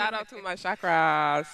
[0.00, 1.46] Shout out to my chakras.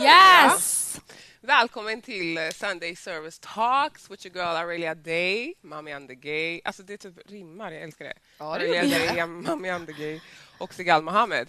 [0.00, 1.00] Yes!
[1.42, 6.60] Välkommen till eh, Sunday Service Talks with your girl Aurelia Day, Mami and the Gay.
[6.64, 8.14] Alltså det typ rimmar, jag älskar det.
[8.38, 9.14] Ja, det Aurelia det.
[9.14, 10.20] Day, Mami and the Gay
[10.58, 11.48] och Sigal Mohammed.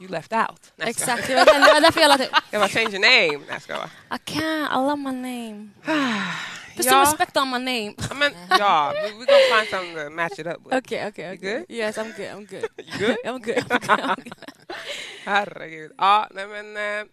[0.00, 0.72] You left out.
[0.76, 0.88] Nej.
[0.90, 2.28] Exakt, det var därför jag la till.
[2.50, 3.44] Jag bara change your name.
[3.46, 4.16] Nej, jag skojar bara.
[4.16, 5.70] I can't, I love my name.
[6.76, 7.94] Put some Ja, respect on my name.
[8.08, 10.74] ja, men ja, we, we gonna find something to match it up with.
[10.76, 11.58] Okay, okay, You okay.
[11.58, 11.66] good?
[11.70, 12.68] Yes, I'm good, I'm good.
[12.86, 13.16] You good?
[13.24, 13.64] I'm good.
[13.70, 14.00] I'm good.
[14.00, 14.44] I'm good.
[15.24, 15.92] Herregud.
[15.98, 17.06] Ja, nej men eh,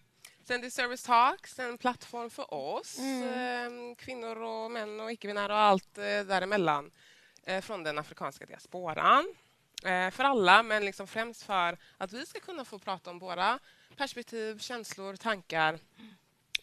[0.48, 3.22] Sunday Service Talks, en plattform för oss, Mm.
[3.90, 6.90] eh, kvinnor och män och icke-binära och allt eh, däremellan
[7.46, 9.34] eh, från den afrikanska diasporan.
[10.12, 13.58] För alla, men liksom främst för att vi ska kunna få prata om våra
[13.96, 15.78] perspektiv, känslor, tankar,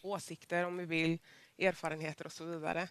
[0.02, 1.18] åsikter om vi vill,
[1.58, 2.88] erfarenheter och så vidare.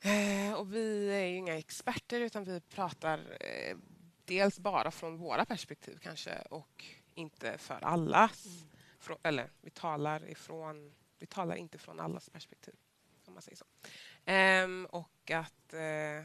[0.00, 3.76] Eh, och vi är ju inga experter utan vi pratar eh,
[4.24, 8.46] dels bara från våra perspektiv kanske och inte för allas.
[9.00, 12.74] Frå- eller vi talar ifrån, vi talar inte från allas perspektiv.
[13.26, 13.64] Om man säger så.
[14.24, 16.24] Ehm, och att, eh,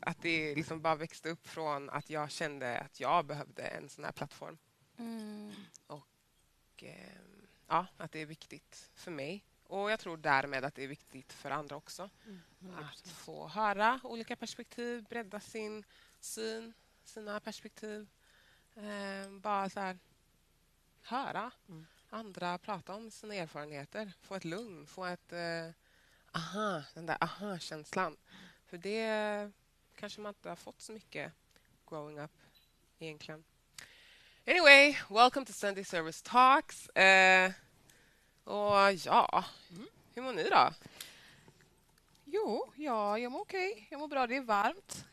[0.00, 4.04] att det liksom bara växte upp från att jag kände att jag behövde en sån
[4.04, 4.58] här plattform.
[4.98, 5.52] Mm.
[5.86, 6.06] Och
[6.82, 9.44] ehm, ja, att det är viktigt för mig.
[9.72, 12.10] Och jag tror därmed att det är viktigt för andra också.
[12.76, 15.84] Att få höra olika perspektiv, bredda sin
[16.20, 16.72] syn,
[17.04, 18.08] sina perspektiv.
[18.76, 19.98] Ehm, bara så här,
[21.02, 21.86] höra Mm.
[22.10, 24.12] andra prata om sina erfarenheter.
[24.22, 25.68] Få ett lugn, få ett eh,
[26.32, 28.16] aha, den där aha-känslan.
[28.66, 29.50] För det
[29.96, 31.32] kanske man inte har fått så mycket
[31.88, 32.32] growing up
[32.98, 33.44] egentligen.
[34.46, 36.88] Anyway, welcome to Sunday Service Talks.
[36.88, 37.52] Eh,
[38.44, 39.44] och ja,
[40.14, 40.70] hur mår ni då?
[42.24, 43.86] Jo, ja, jag mår okej.
[43.90, 44.26] Jag mår bra.
[44.26, 45.04] Det är varmt.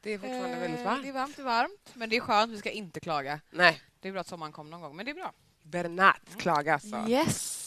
[0.00, 1.02] Det är fortfarande Eh, väldigt varmt.
[1.02, 1.90] Det är varmt, det är varmt.
[1.94, 2.52] Men det är skönt.
[2.52, 3.40] Vi ska inte klaga.
[3.50, 5.32] Nej, Det är bra att sommaren kom någon gång, men det är bra.
[5.62, 7.04] Bernat klaga alltså.
[7.08, 7.58] Yes!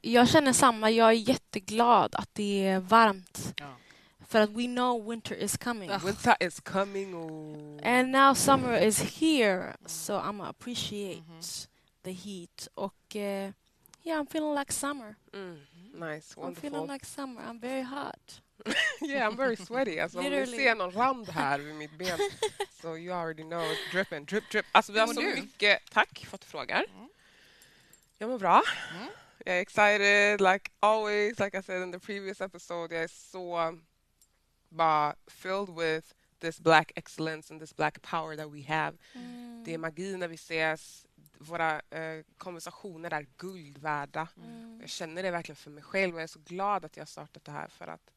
[0.00, 0.90] Jag känner samma.
[0.90, 3.54] Jag är jätteglad att det är varmt.
[3.56, 3.74] Ja.
[4.28, 5.90] För att we know winter is coming.
[6.04, 7.14] Winter is coming.
[7.16, 7.80] Oh.
[7.88, 9.76] And now summer is here.
[9.86, 11.40] So I'm appreciate Mhm.
[12.04, 12.68] the heat.
[12.74, 13.50] Och uh,
[14.04, 15.16] yeah, I'm feeling like summer.
[15.32, 15.56] Mm,
[15.94, 16.86] nice, I'm feeling wonderful.
[16.86, 17.40] like summer.
[17.48, 18.40] I'm very hot.
[19.02, 19.98] yeah, I'm very sweaty.
[20.00, 22.18] Alltså, om ni ser någon rand här vid mitt ben
[22.82, 24.66] så you already know it's dripping, drip, drip.
[24.72, 25.34] Alltså, vi har så du?
[25.34, 25.78] mycket...
[25.90, 26.84] Tack för att du frågar.
[26.94, 27.08] Mm.
[28.18, 28.62] Jag mår bra.
[28.96, 29.08] Mm.
[29.44, 32.94] Jag är excited, like always, like I said in the previous episode.
[32.94, 33.78] Jag är så
[34.68, 38.96] bara filled with this black excellence and this black power that we have.
[39.14, 39.64] Mm.
[39.64, 41.06] Det är magi när vi ses.
[41.42, 44.28] Våra eh, konversationer är guld värda.
[44.36, 44.80] Mm.
[44.80, 47.06] Jag känner det verkligen för mig själv och jag är så glad att jag har
[47.06, 48.10] startat det här för att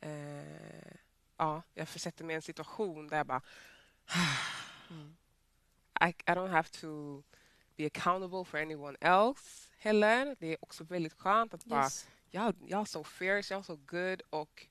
[0.00, 0.94] eh,
[1.36, 3.42] ja, jag försätter mig i en situation där jag bara
[4.90, 5.16] Mm.
[6.00, 7.22] I, I don't have to
[7.76, 10.36] be accountable for anyone else heller.
[10.38, 12.08] Det är också väldigt skönt att bara Yes.
[12.30, 14.66] jag, jag är så fierce, jag är så good och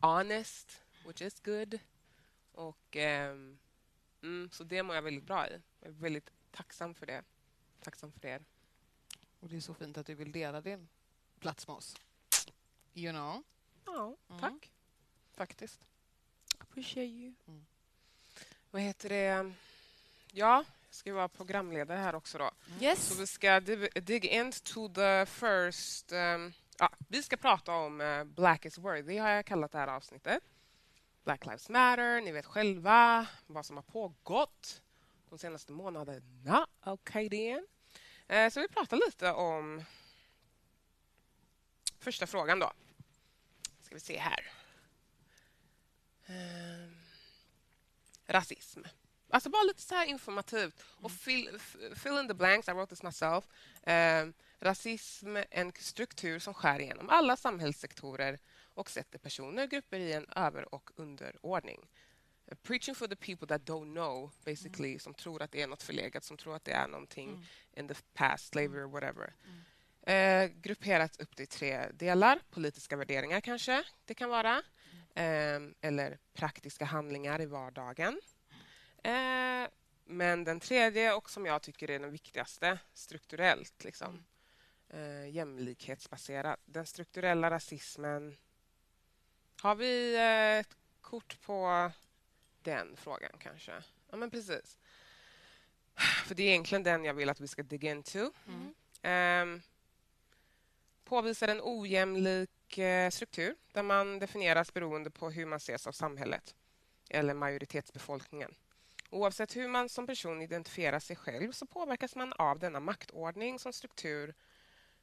[0.00, 1.78] honest, which is good.
[2.52, 3.58] Och ehm,
[4.22, 5.60] mm, Så det mår jag väldigt bra i.
[5.80, 7.22] Jag är väldigt tacksam för det.
[7.80, 8.40] Tacksam för det.
[9.40, 10.88] Och det är så fint att du vill dela din
[11.40, 11.96] plats med oss.
[12.94, 13.42] You know?
[13.86, 14.40] Ja, Mm.
[14.40, 14.70] tack.
[15.34, 15.86] Faktiskt.
[16.58, 17.34] Appreciate you.
[18.70, 19.52] Vad heter det?
[20.32, 22.50] Ja, jag ska vara programledare här också då.
[22.80, 23.08] Yes.
[23.08, 26.12] Så vi ska dig into the first...
[26.12, 29.88] ehm, ja, vi ska prata om eh, Black is worthy, har jag kallat det här
[29.88, 30.42] avsnittet.
[31.24, 34.82] Black lives matter, ni vet själva vad som har pågått
[35.30, 36.66] de senaste månaderna.
[36.84, 37.60] Okej, okay,
[38.28, 39.84] eh, Så vi pratar lite om
[42.00, 42.72] första frågan då.
[43.82, 44.52] Ska vi se här.
[46.26, 46.96] Ehm,
[48.26, 48.80] rasism.
[49.30, 50.84] Alltså bara lite så här informativt.
[51.00, 53.44] Och fill, f- fill in the blanks, I wrote this myself.
[53.82, 58.38] Ehm, rasism är en struktur som skär igenom alla samhällssektorer
[58.74, 61.88] och sätter personer och grupper i en över och underordning.
[62.62, 66.24] Preaching for the people that don't know, basically, som tror att det är något förlegat,
[66.24, 67.46] som tror att det är någonting
[67.76, 69.32] in the past, slavery or whatever.
[70.02, 72.40] Eh, grupperat upp i tre delar.
[72.50, 74.62] Politiska värderingar kanske det kan vara.
[75.14, 78.20] Eh, eller praktiska handlingar i vardagen.
[79.02, 79.68] Eh,
[80.04, 83.84] men den tredje, och som jag tycker är den viktigaste, strukturellt.
[83.84, 84.24] Liksom.
[84.88, 86.56] Eh, jämlikhetsbaserad.
[86.64, 88.36] Den strukturella rasismen.
[89.60, 91.90] Har vi eh, ett kort på
[92.68, 93.72] den frågan kanske?
[94.10, 94.78] Ja, men precis.
[96.26, 98.30] För det är egentligen den jag vill att vi ska dig into.
[98.46, 98.74] Mm.
[99.02, 99.62] Ehm,
[101.04, 106.54] påvisar en ojämlik eh, struktur där man definieras beroende på hur man ses av samhället
[107.10, 108.54] eller majoritetsbefolkningen.
[109.10, 113.72] Oavsett hur man som person identifierar sig själv så påverkas man av denna maktordning som,
[113.72, 114.34] struktur,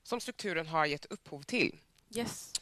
[0.04, 1.80] som strukturen har gett upphov till.
[2.10, 2.54] Yes.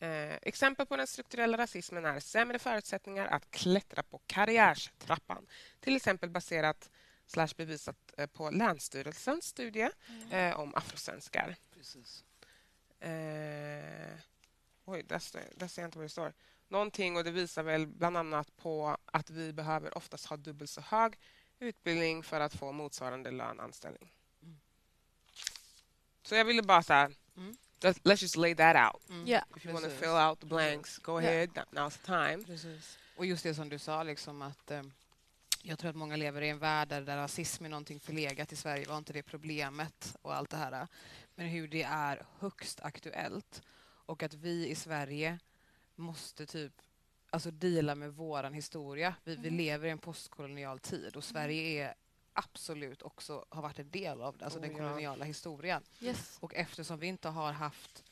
[0.00, 5.46] Eh, exempel på den strukturella rasismen är sämre förutsättningar att klättra på karriärstrappan.
[5.80, 6.90] Till exempel baserat
[7.26, 9.90] slash bevisat eh, på Länsstyrelsens studie
[10.30, 11.56] eh, om afrosvenskar.
[11.74, 12.24] Precis.
[13.00, 14.18] Eh,
[14.84, 16.32] oj, där, står, där ser jag inte vad det står.
[16.68, 20.80] Någonting och det visar väl bland annat på att vi behöver oftast ha dubbelt så
[20.80, 21.18] hög
[21.58, 24.12] utbildning för att få motsvarande löneanställning.
[24.42, 24.60] Mm.
[26.22, 27.56] Så jag ville bara så här, Mm.
[27.82, 29.02] Let, let's just lay that out.
[29.10, 29.26] Mm.
[29.26, 29.44] Ja.
[29.56, 31.48] If you want to fill out the blanks, go ahead.
[31.70, 32.44] Now's the time.
[32.44, 32.98] Precis.
[33.16, 34.82] Och just det som du sa, liksom att eh,
[35.62, 38.56] jag tror att många lever i en värld där, där rasism är någonting förlegat i
[38.56, 38.86] Sverige.
[38.88, 40.86] Var inte det problemet och allt det här.
[41.34, 43.62] Men hur det är högst aktuellt
[44.06, 45.38] och att vi i Sverige
[45.96, 46.72] måste typ
[47.30, 49.14] alltså deala med våran historia.
[49.24, 49.56] Vi, vi Mm.
[49.58, 51.94] lever i en postkolonial tid och Sverige är
[52.32, 54.78] absolut också har varit en del av det, alltså Oh, den ja.
[54.78, 55.82] koloniala historien.
[56.00, 56.36] Yes.
[56.40, 58.04] Och eftersom vi inte har haft...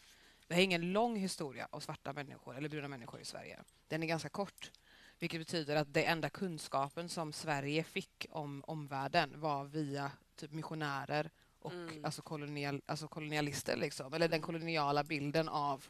[0.49, 3.59] Vi har ingen lång historia av svarta människor eller bruna människor i Sverige.
[3.89, 4.71] Den är ganska kort.
[5.19, 11.31] Vilket betyder att det enda kunskapen som Sverige fick om omvärlden var via typ missionärer
[11.61, 12.05] och Mm.
[12.05, 13.77] alltså, kolonial, alltså kolonialister.
[13.77, 14.15] Liksom.
[14.15, 15.87] Eller den koloniala bilden av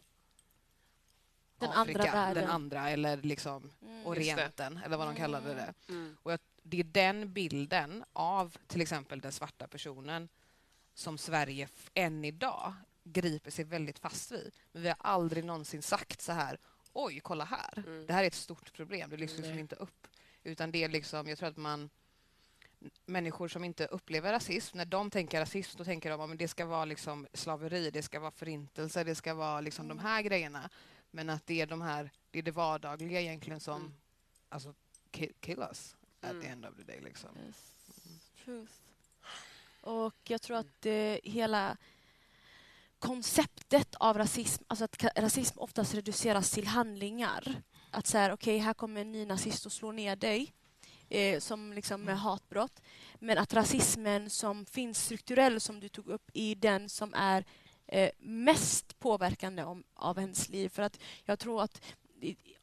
[1.59, 1.99] Den Afrika.
[2.01, 2.43] andra världen.
[2.43, 4.03] Den andra, eller liksom Mm.
[4.03, 4.09] Det.
[4.09, 5.75] Orienten, eller vad de kallade det.
[5.89, 6.17] Mm.
[6.23, 10.29] Och jag, det är den bilden av till exempel den svarta personen
[10.95, 12.73] som Sverige än idag
[13.05, 14.55] griper sig väldigt fast vid.
[14.73, 16.59] Men vi har aldrig någonsin sagt så här,
[16.93, 17.85] oj, kolla här.
[17.87, 18.07] Mm.
[18.07, 19.61] Det här är ett stort problem, det lyfts liksom Nej.
[19.61, 20.07] inte upp.
[20.43, 21.91] Utan det är liksom, jag tror att man
[23.07, 26.67] människor som inte upplever rasism, när de tänker rasism, då tänker de att det ska
[26.67, 30.71] vara liksom slaveri, det ska vara förintelse, det ska vara liksom de här grejerna.
[31.11, 33.93] Men att det är, de här, det är det vardagliga egentligen som Mm.
[34.49, 34.75] alltså,
[35.13, 36.43] ki- kill us at Mm.
[36.43, 37.01] the end of the day.
[37.01, 37.31] Liksom.
[37.47, 38.69] Yes.
[39.81, 41.77] Och jag tror att eh, hela
[42.99, 47.63] konceptet av rasism, alltså att rasism oftast reduceras till handlingar.
[47.91, 50.53] Att säga, okej, här kommer en ny nazist och slår ner dig.
[51.11, 52.23] Eh, som liksom med Mm.
[52.23, 52.83] hatbrott.
[53.19, 57.45] Men att rasismen som finns strukturell, som du tog upp, är den som är
[57.87, 60.69] eh, mest påverkande om, av ens liv.
[60.69, 61.83] För att jag tror att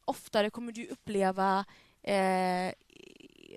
[0.04, 1.64] oftare kommer du uppleva
[2.02, 2.72] eh,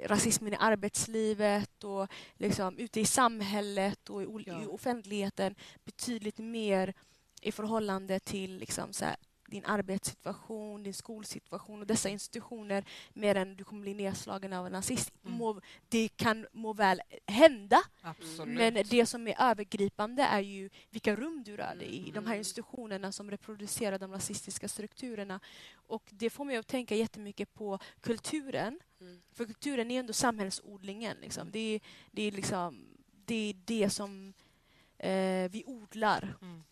[0.06, 4.63] rasismen i arbetslivet och liksom ute i samhället och i, Ja.
[4.63, 5.56] i offentligheten
[5.86, 6.94] betydligt mer
[7.42, 9.16] i förhållande till liksom så här,
[9.48, 14.72] din arbetssituation, din skolsituation och dessa institutioner mer än du kommer bli nedslagen av en
[14.72, 15.12] nazist.
[15.25, 15.38] Mm.
[15.38, 18.57] Må, det kan må väl hända, Absolut.
[18.57, 22.12] men det som är övergripande är ju vilka rum du rör dig i.
[22.12, 22.38] De här Mm.
[22.38, 25.40] institutionerna som reproducerar de rasistiska strukturerna.
[25.74, 28.80] Och det får mig att tänka jättemycket på kulturen.
[29.01, 29.22] Mm.
[29.31, 31.18] För kulturen är ändå samhällsodlingen.
[31.22, 31.51] Liksom.
[31.51, 31.81] Det, är,
[32.12, 32.88] det, är liksom,
[33.25, 34.34] det är det som
[34.98, 36.63] eh, vi odlar Mm.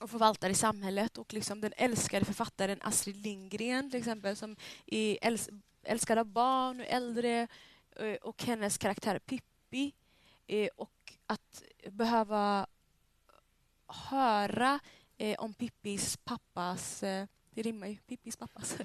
[0.00, 1.18] och förvaltar i samhället.
[1.18, 4.56] Och liksom den älskade författaren Astrid Lindgren till exempel som
[4.86, 5.48] är äls
[5.84, 7.48] älskad av barn och äldre
[7.96, 9.92] eh, och hennes karaktär Pippi.
[10.46, 12.66] Eh, och att behöva
[13.86, 14.80] höra
[15.16, 17.96] eh, om Pippis pappas eh, det rimmar ju.
[17.96, 18.76] Pippis pappas.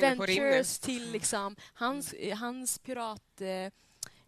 [0.00, 3.74] Ventures till liksom, hans, eh, hans piratskepp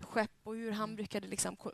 [0.01, 1.73] skepp och hur han brukade liksom, på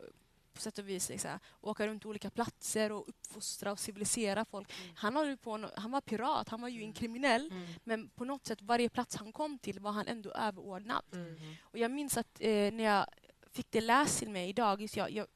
[0.61, 4.73] sätt och vis liksom, åka runt olika platser och uppfostra och civilisera folk.
[4.81, 4.95] Mm.
[4.95, 7.67] Han, på, han var pirat, han var ju en kriminell Mm.
[7.83, 11.03] men på något sätt, varje plats han kom till var han ändå överordnad.
[11.13, 11.55] Mm.
[11.61, 13.05] Och jag minns att eh, när jag
[13.51, 15.27] fick det läst till mig idag, just jag, jag,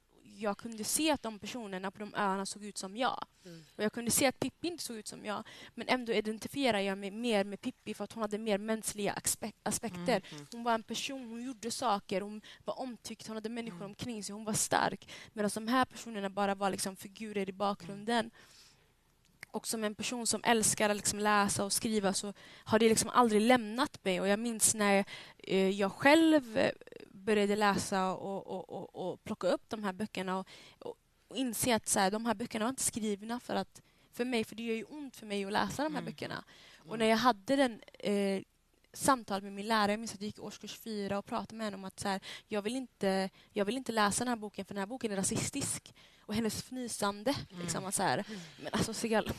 [0.44, 3.26] jag kunde se att de personerna på de öarna såg ut som jag.
[3.46, 3.64] Mm.
[3.76, 5.44] Och jag kunde se att Pippi inte såg ut som jag.
[5.76, 9.54] Men ändå identifierar jag mig mer med Pippi för att hon hade mer mänskliga aspe-
[9.64, 10.22] aspekter.
[10.32, 10.46] Mm.
[10.52, 13.90] Hon var en person, hon gjorde saker, hon var omtyckt, hon hade människor Mm.
[13.90, 15.10] omkring sig, hon var stark.
[15.34, 18.32] Medan de här personerna bara var liksom figurer i bakgrunden.
[19.52, 22.34] Och som en person som älskar att liksom läsa och skriva så
[22.64, 24.22] har det liksom aldrig lämnat mig.
[24.22, 25.06] Och jag minns när
[25.38, 26.72] eh, jag själv eh,
[27.24, 30.48] började läsa och, och, och, och plocka upp de här böckerna och,
[30.80, 34.44] och, inse att så här, de här böckerna var inte skrivna för, att, för mig,
[34.44, 36.06] för det gör ju ont för mig att läsa de här Mm.
[36.06, 36.44] böckerna.
[36.88, 38.44] Och när jag hade den eh,
[38.94, 41.66] samtal med min lärare, jag minns att jag gick i årskurs fyra och pratade med
[41.66, 44.66] henne om att så här, jag, vill inte, jag vill inte läsa den här boken
[44.66, 45.94] för den här boken är rasistisk.
[46.26, 47.88] Och hennes fnysande, liksom, Mm.
[47.90, 48.26] att så här,
[48.64, 49.32] men alltså Sigal,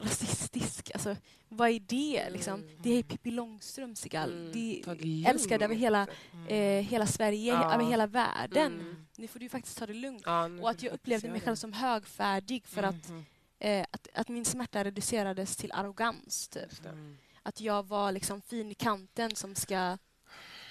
[0.00, 1.16] rasistisk, alltså
[1.48, 2.54] vad är det liksom?
[2.62, 2.76] Mm.
[2.82, 4.32] Det är Pippi Långstrump Sigal.
[4.32, 4.52] Mm.
[4.52, 4.82] Det
[5.24, 6.46] är älskad över hela, Mm.
[6.48, 7.74] eh, hela Sverige, Ja.
[7.74, 8.72] över hela världen.
[8.80, 9.06] Mm.
[9.16, 10.22] Nu får du faktiskt ta det lugnt.
[10.26, 13.24] Ja, Och att jag upplevde mig själv som högfärdig för att, Mhm.
[13.58, 16.48] eh, att, att min smärta reducerades till arrogans.
[16.48, 16.84] Typ.
[16.84, 17.18] Mm.
[17.42, 19.98] Att jag var liksom fin i kanten som ska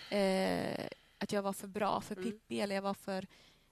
[0.10, 0.86] eh,
[1.17, 2.32] att jag var för bra för Mm.
[2.32, 3.27] Pippi eller jag var för...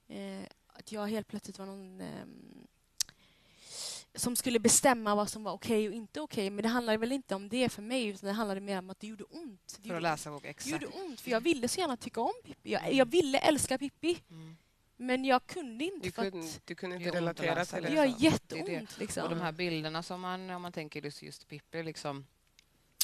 [0.07, 0.43] Eh,
[0.79, 2.67] att jag helt plötsligt var någon ehm,
[4.15, 6.49] som skulle bestämma vad som var okej och inte okej.
[6.49, 8.99] Men det handlade väl inte om det för mig utan det handlade mer om att
[8.99, 9.61] det gjorde ont.
[9.67, 10.71] Det För att gjorde, läsa det exakt.
[10.71, 12.71] gjorde ont för jag ville så gärna tycka om Pippi.
[12.71, 14.57] Jag, jag ville älska Pippi Mm.
[14.97, 17.81] men jag kunde inte Du för kunde, att du kunde Det inte relatera till det.
[17.81, 17.87] det.
[17.89, 18.65] det gör jätteont.
[18.65, 18.99] Det det.
[18.99, 19.23] Liksom.
[19.23, 22.25] Och de här bilderna som man, om man tänker just, just Pippi, liksom,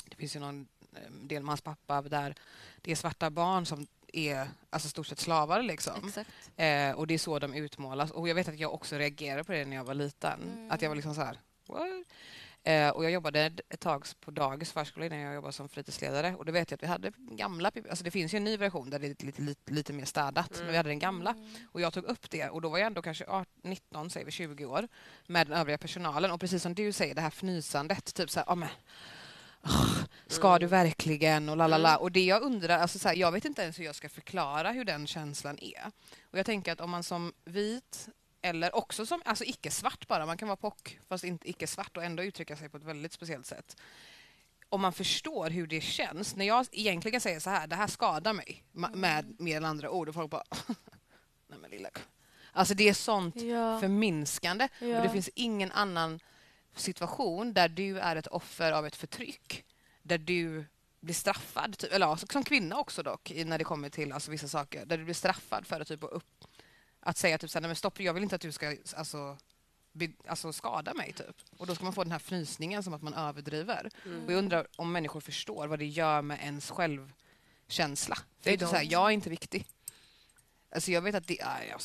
[0.06, 2.36] det finns ju någon eh, del med hans pappa där
[2.82, 5.62] det är svarta barn som är alltså stort sett slavar.
[5.62, 6.12] Liksom.
[6.58, 8.12] Eh, och det är så de utmålas.
[8.12, 10.42] Och jag vet att jag också reagerade på det när jag var liten.
[10.54, 10.72] Mm.
[10.72, 11.38] Att jag var liksom så här...
[12.64, 16.36] Eh, och jag jobbade ett- tag på dagis förskola innan jag jobbade som fritidsledare.
[16.36, 17.72] Och då vet jag att vi hade gamla.
[17.90, 20.52] Alltså det finns ju en ny version där det är lite, lite, lite mer städat.
[20.58, 21.30] Men vi hade den gamla.
[21.32, 21.50] Mm.
[21.72, 24.32] Och jag tog upp det och då var jag ändå kanske 18, 19, säger vi
[24.32, 24.88] 20 år
[25.28, 26.32] med den övriga personalen.
[26.32, 28.14] Och precis som du säger, det här fnysandet.
[28.14, 28.72] Typ så här, "Ja, men, ah,
[30.28, 31.50] ska du verkligen?
[31.50, 31.90] Och lalala.
[31.90, 32.02] Mm.
[32.02, 34.72] Och det jag undrar, alltså så här, jag vet inte ens hur jag ska förklara
[34.72, 35.92] hur den känslan är.
[36.32, 38.10] Och jag tänker att om man som vit
[38.42, 42.24] eller också som alltså icke-svart bara, man kan vara pock fast inte icke-svart och ändå
[42.24, 43.78] uttrycka sig på ett väldigt speciellt sätt.
[44.70, 48.34] Om man förstår hur det känns, när jag egentligen säger så här, det här skadar
[48.34, 50.44] mig ma- med mer eller andra ord och folk bara
[51.48, 51.90] Nej men lilla
[52.54, 53.80] Alltså det är sånt Ja.
[53.80, 54.98] förminskande Ja.
[54.98, 56.20] och det finns ingen annan
[56.76, 59.66] situation där du är ett offer av ett förtryck.
[60.04, 60.66] Där du
[61.00, 64.48] blir straffad, typ, eller ja, som kvinna också dock, när det kommer till alltså, vissa
[64.48, 64.86] saker.
[64.86, 66.46] Där du blir straffad för att, typ, upp,
[67.00, 69.38] att säga typ, så här, nej men stopp, jag vill inte att du ska alltså,
[69.92, 71.14] be, alltså, skada mig.
[71.14, 71.36] Typ.
[71.58, 73.90] Och då ska man få den här fnysningen som att man överdriver.
[74.06, 74.26] Mm.
[74.26, 78.16] Och jag undrar om människor förstår vad det gör med ens självkänsla.
[78.16, 78.92] För det är inte så här, don't.
[78.92, 79.68] jag är inte viktig.
[80.76, 81.76] Alltså jag vet att det är...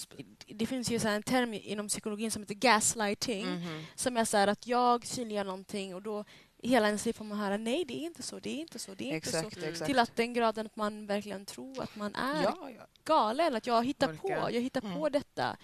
[0.46, 3.46] Det finns ju så här en term inom psykologin som heter gaslighting.
[3.46, 3.84] Mhm.
[3.94, 6.24] Som är så här att jag synliggör någonting och då
[6.62, 8.94] hela ens liv får man höra nej, det är inte så, det är inte så,
[8.94, 9.58] det är inte Exakt, så.
[9.58, 9.70] Mm.
[9.72, 9.86] exakt.
[9.86, 12.86] Till att den graden att man verkligen tror att man är Ja, ja.
[13.04, 14.50] galen, att jag hittar på, Orkar.
[14.50, 15.12] jag hittar på Mm.
[15.12, 15.56] detta.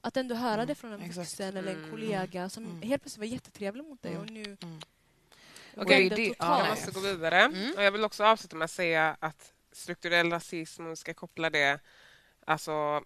[0.00, 1.16] Att ändå höra Mm, det från en exakt.
[1.16, 1.90] vuxen eller en Mm.
[1.90, 2.82] kollega som Mm.
[2.82, 4.22] helt plötsligt var jättetrevlig mot dig Mm.
[4.22, 4.56] och nu
[5.76, 6.38] Okej, vänder det- totalt.
[6.38, 7.40] ja, Jag måste gå vidare.
[7.40, 7.72] Mm.
[7.76, 11.50] Och jag vill också avsluta med att säga att strukturell rasism, om vi ska koppla
[11.50, 11.80] det...
[12.46, 13.04] Alltså,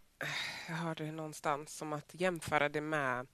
[0.68, 3.26] jag hörde det någonstans som att jämföra det med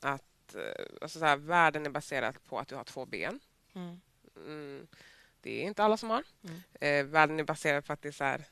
[0.00, 3.40] att eh, alltså så här, världen är baserad på att du har två ben.
[3.74, 4.00] Mm.
[4.36, 4.86] Mm.
[5.40, 6.22] Det är inte alla som har.
[6.44, 6.62] Mm.
[6.80, 8.44] Eh, världen är baserad på att det är så här,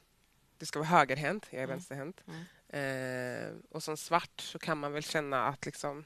[0.58, 1.76] du ska vara högerhänt, jag är Mm.
[1.76, 2.20] vänsterhänt.
[2.26, 2.44] Mm.
[2.68, 6.04] Eh, och som svart så kan man väl känna att liksom,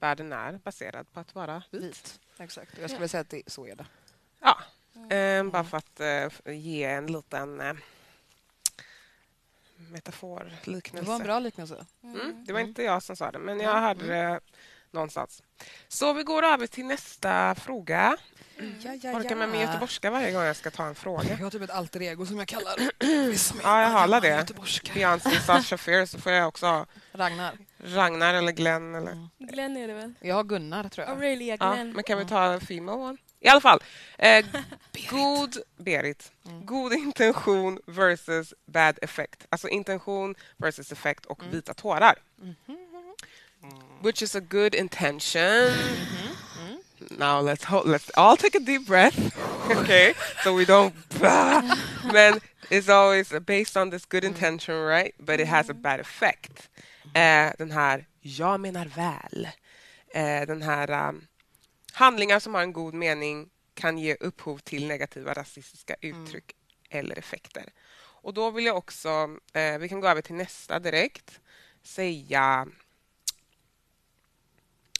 [0.00, 1.82] världen är baserad på att vara vit.
[1.82, 2.20] Vit.
[2.38, 2.78] Exakt.
[2.78, 3.86] Jag skulle säga att det, så är det.
[4.40, 4.58] Ja,
[5.16, 7.60] eh, bara för att eh, ge en liten
[9.86, 10.52] eh, metafor,
[10.92, 11.86] Det var en bra liknelse.
[12.04, 12.68] Mm, det var Mm.
[12.68, 13.82] inte jag som sa det, men jag Mm.
[13.82, 14.40] hörde det
[14.90, 15.42] någonstans.
[15.88, 18.16] Så vi går över till nästa fråga.
[18.80, 21.28] Ja, Orkar med min göteborgska varje gång jag ska ta en fråga.
[21.30, 22.74] Jag har typ ett alter ego som jag kallar
[23.62, 24.48] Ja, jag har alla det.
[24.94, 27.58] Beyoncé, Sasha Fierce, så får jag också ha Ragnar.
[27.78, 28.94] Ragnar eller Glenn.
[28.94, 29.12] Eller...
[29.12, 29.28] Mm.
[29.38, 30.14] Glenn är det väl?
[30.20, 31.16] Jag har Gunnar, tror jag.
[31.16, 31.92] Aurelia Ja, Glenn.
[31.92, 33.18] men kan vi ta en female one?
[33.40, 33.78] I alla fall.
[34.18, 34.44] Eh,
[35.10, 36.32] god, Berit.
[36.46, 36.66] Mm.
[36.66, 39.46] God intention versus bad effect.
[39.50, 41.50] Alltså intention versus effekt och Mm.
[41.52, 42.14] vita tårar.
[42.36, 42.76] Mhm.
[44.02, 45.70] Which is a good intention.
[45.70, 46.36] Mhm.
[46.68, 46.78] Mm.
[47.18, 49.18] Now let's let's all take a deep breath,
[49.70, 50.14] okay?
[50.44, 50.94] So we don't.
[52.12, 52.40] Men
[52.70, 54.28] it's always based on this good Mm.
[54.28, 55.14] intention, right?
[55.18, 56.68] But it has a bad effect.
[57.14, 59.48] Eh, den här jag menar väl.
[60.14, 61.26] Eh, den här um,
[61.96, 66.22] handlingar som har en god mening kan ge upphov till negativa rasistiska Mm.
[66.24, 66.56] uttryck
[66.90, 67.72] eller effekter.
[67.98, 69.08] Och då vill jag också,
[69.52, 71.40] eh, vi kan gå över till nästa direkt,
[71.82, 72.66] säga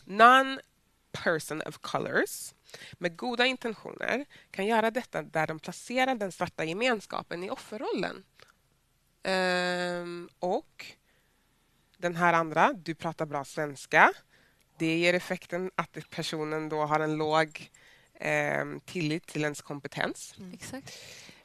[0.05, 2.55] Non-person of colors
[2.93, 8.25] med goda intentioner kan göra detta där de placerar den svarta gemenskapen i offerrollen.
[9.23, 10.87] Ehm, och
[11.97, 14.13] den här andra, du pratar bra svenska.
[14.79, 17.71] Det ger effekten att personen då har en låg
[18.21, 20.35] ehm, tillit till ens kompetens.
[20.55, 20.99] Exakt.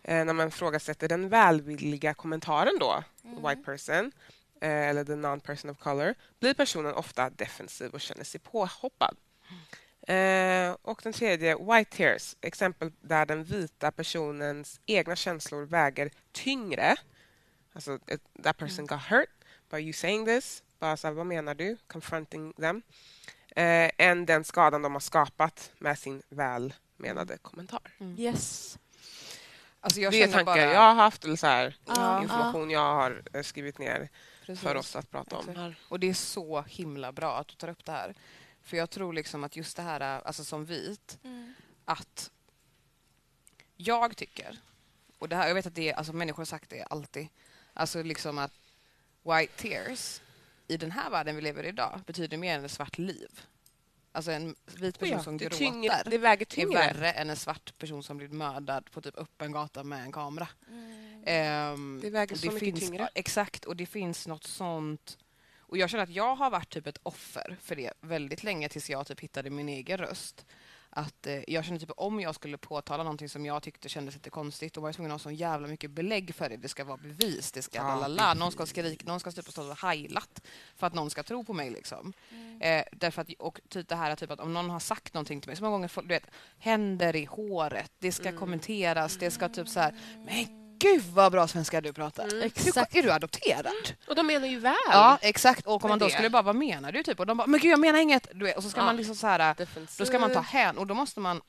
[0.04, 3.44] Eh, när man ifrågasätter den välvilliga kommentaren då, Mm.
[3.48, 4.12] white person,
[4.62, 9.16] eh, eller the non-person of color, blir personen ofta defensiv och känner sig påhoppad.
[10.08, 16.96] Eh, och den tredje, white tears, exempel där den vita personens egna känslor väger tyngre.
[17.74, 19.30] Alltså, it, that person got hurt
[19.70, 20.64] by you saying this.
[20.82, 21.78] Bara så här, vad menar du?
[21.88, 22.82] Confronting them.
[23.56, 27.82] Eh, än den skadan de har skapat med sin välmenade kommentar.
[28.18, 28.78] Yes.
[29.80, 30.58] Alltså jag det är tankar bara...
[30.74, 34.10] jag har haft, eller så här, Ja, information jag har eh, skrivit ner
[34.46, 34.64] Precis.
[34.64, 35.76] för oss att prata om.
[35.90, 38.16] Och det är så himla bra att du tar upp det här.
[38.64, 41.54] För jag tror liksom att just det här, alltså som vit, Mm.
[41.86, 42.32] att
[43.78, 44.58] jag tycker
[45.20, 47.28] och det här, jag vet att det är, alltså, människor har sagt det alltid.
[47.74, 48.52] Alltså liksom att
[49.24, 50.22] white tears
[50.72, 53.42] i den här världen vi lever i idag betyder mer än ett svart liv.
[54.12, 56.80] Alltså en vit person Ja, som det, gråter tyngre, det väger är tyngre.
[56.80, 60.48] värre än en svart person som blir mördad på typ öppen gata med en kamera.
[61.26, 63.10] Ehm, Det väger så mycket finns, tyngre.
[63.16, 65.18] Exakt, och det finns något sånt...
[65.60, 68.90] Och jag känner att jag har varit typ ett offer för det väldigt länge tills
[68.90, 70.46] jag typ hittade min egen röst.
[70.94, 74.30] Att eh, Jag kände typ om jag skulle påtala någonting som jag tyckte kändes lite
[74.30, 76.58] konstigt då var jag tvungen att ha så jävla mycket belägg för det.
[76.58, 78.34] Det ska vara bevis, det ska Ja, lalala.
[78.34, 80.42] Någon ska skrika, någon ska typ stått och heilat
[80.76, 81.70] för att någon ska tro på mig.
[81.70, 82.14] Liksom.
[82.60, 85.50] Eh, därför att, och typ det här typ att om någon har sagt någonting till
[85.50, 86.28] mig, så många gånger folk, du vet,
[86.60, 89.96] händer i håret, det ska kommenteras, det ska typ så här,
[90.26, 92.28] men gud vad bra svenska du pratar.
[92.32, 92.96] Hur, Exakt.
[92.96, 93.74] är du adopterad?
[94.08, 94.74] Och de menar ju väl.
[94.92, 95.66] Ja, exakt.
[95.68, 96.12] Och om man då det.
[96.14, 97.04] skulle bara, vad menar du?
[97.04, 97.20] Typ?
[97.20, 98.28] Och de bara, men gud jag menar inget.
[98.34, 98.86] Du vet, och så ska Ja.
[98.86, 99.98] man liksom så här, Defensiv.
[99.98, 101.42] då ska man ta hän och då måste man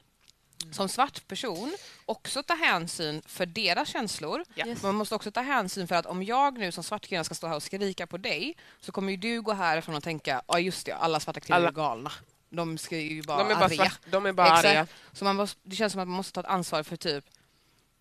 [0.73, 1.73] som svart person
[2.07, 4.45] också ta hänsyn för deras känslor.
[4.55, 4.67] Ja.
[4.67, 4.83] Yes.
[4.83, 7.47] Man måste också ta hänsyn för att om jag nu som svart kvinna ska stå
[7.47, 10.87] här och skrika på dig så kommer ju du gå härifrån och tänka, ja just
[10.87, 12.13] det, alla svarta kvinnor Alla- är galna.
[12.51, 13.77] De ska ju bara De är bara, arga.
[13.77, 14.65] svart, de är bara Exakt.
[14.67, 14.87] arga.
[15.13, 17.25] Så man måste, det känns som att man måste ta ett ansvar för typ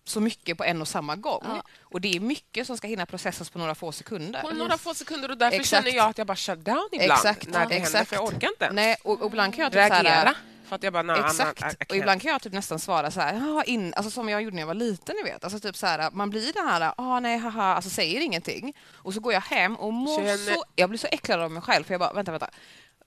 [0.04, 1.42] så mycket på en och samma gång.
[1.44, 1.62] Ja.
[1.82, 4.40] Och det är mycket som ska hinna processas på några få sekunder.
[4.42, 5.84] På några få sekunder och därför Exakt.
[5.84, 8.08] känner jag att jag bara shut down ibland Exakt, när det händer exakt.
[8.08, 10.34] för jag orkar inte Nej, och, och ibland kan jag typ så här- reagera.
[10.68, 11.62] För att jag bara, nej, Exakt.
[11.62, 14.42] I och ibland kan jag typ nästan svara så här, "Jaha, in, alltså som jag
[14.42, 15.44] gjorde när jag var liten, ni vet.
[15.44, 18.76] Alltså typ så här, man blir den här, ah nej, haha, alltså säger ingenting.
[18.94, 21.62] Och så går jag hem och mår Känner- så, jag blir så äcklad av mig
[21.62, 22.50] själv för jag bara, vänta, vänta.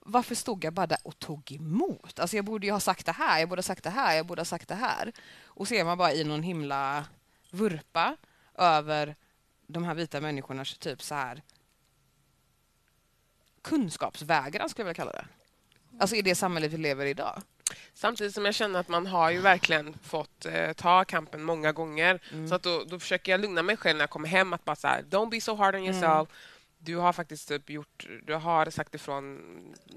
[0.08, 2.18] Varför stod jag bara där och tog emot?
[2.18, 4.26] Alltså jag borde ju ha sagt det här, jag borde ha sagt det här, jag
[4.26, 5.12] borde ha sagt det här.
[5.44, 7.04] Och så är man bara i någon himla
[7.50, 8.16] vurpa
[8.54, 9.16] över
[9.66, 11.42] de här vita människornas typ så här
[13.62, 15.26] kunskapsvägran skulle jag vilja kalla det.
[16.00, 17.42] Alltså i det samhället vi lever i idag.
[17.94, 22.20] Samtidigt som jag känner att man har ju verkligen fått eh, ta kampen många gånger.
[22.32, 22.48] Mm.
[22.48, 24.52] Så att då, då försöker jag lugna mig själv när jag kommer hem.
[24.52, 26.04] att bara så här, Don't be so hard on yourself.
[26.04, 26.26] Mm.
[26.86, 29.40] Du har faktiskt typ gjort, du har sagt ifrån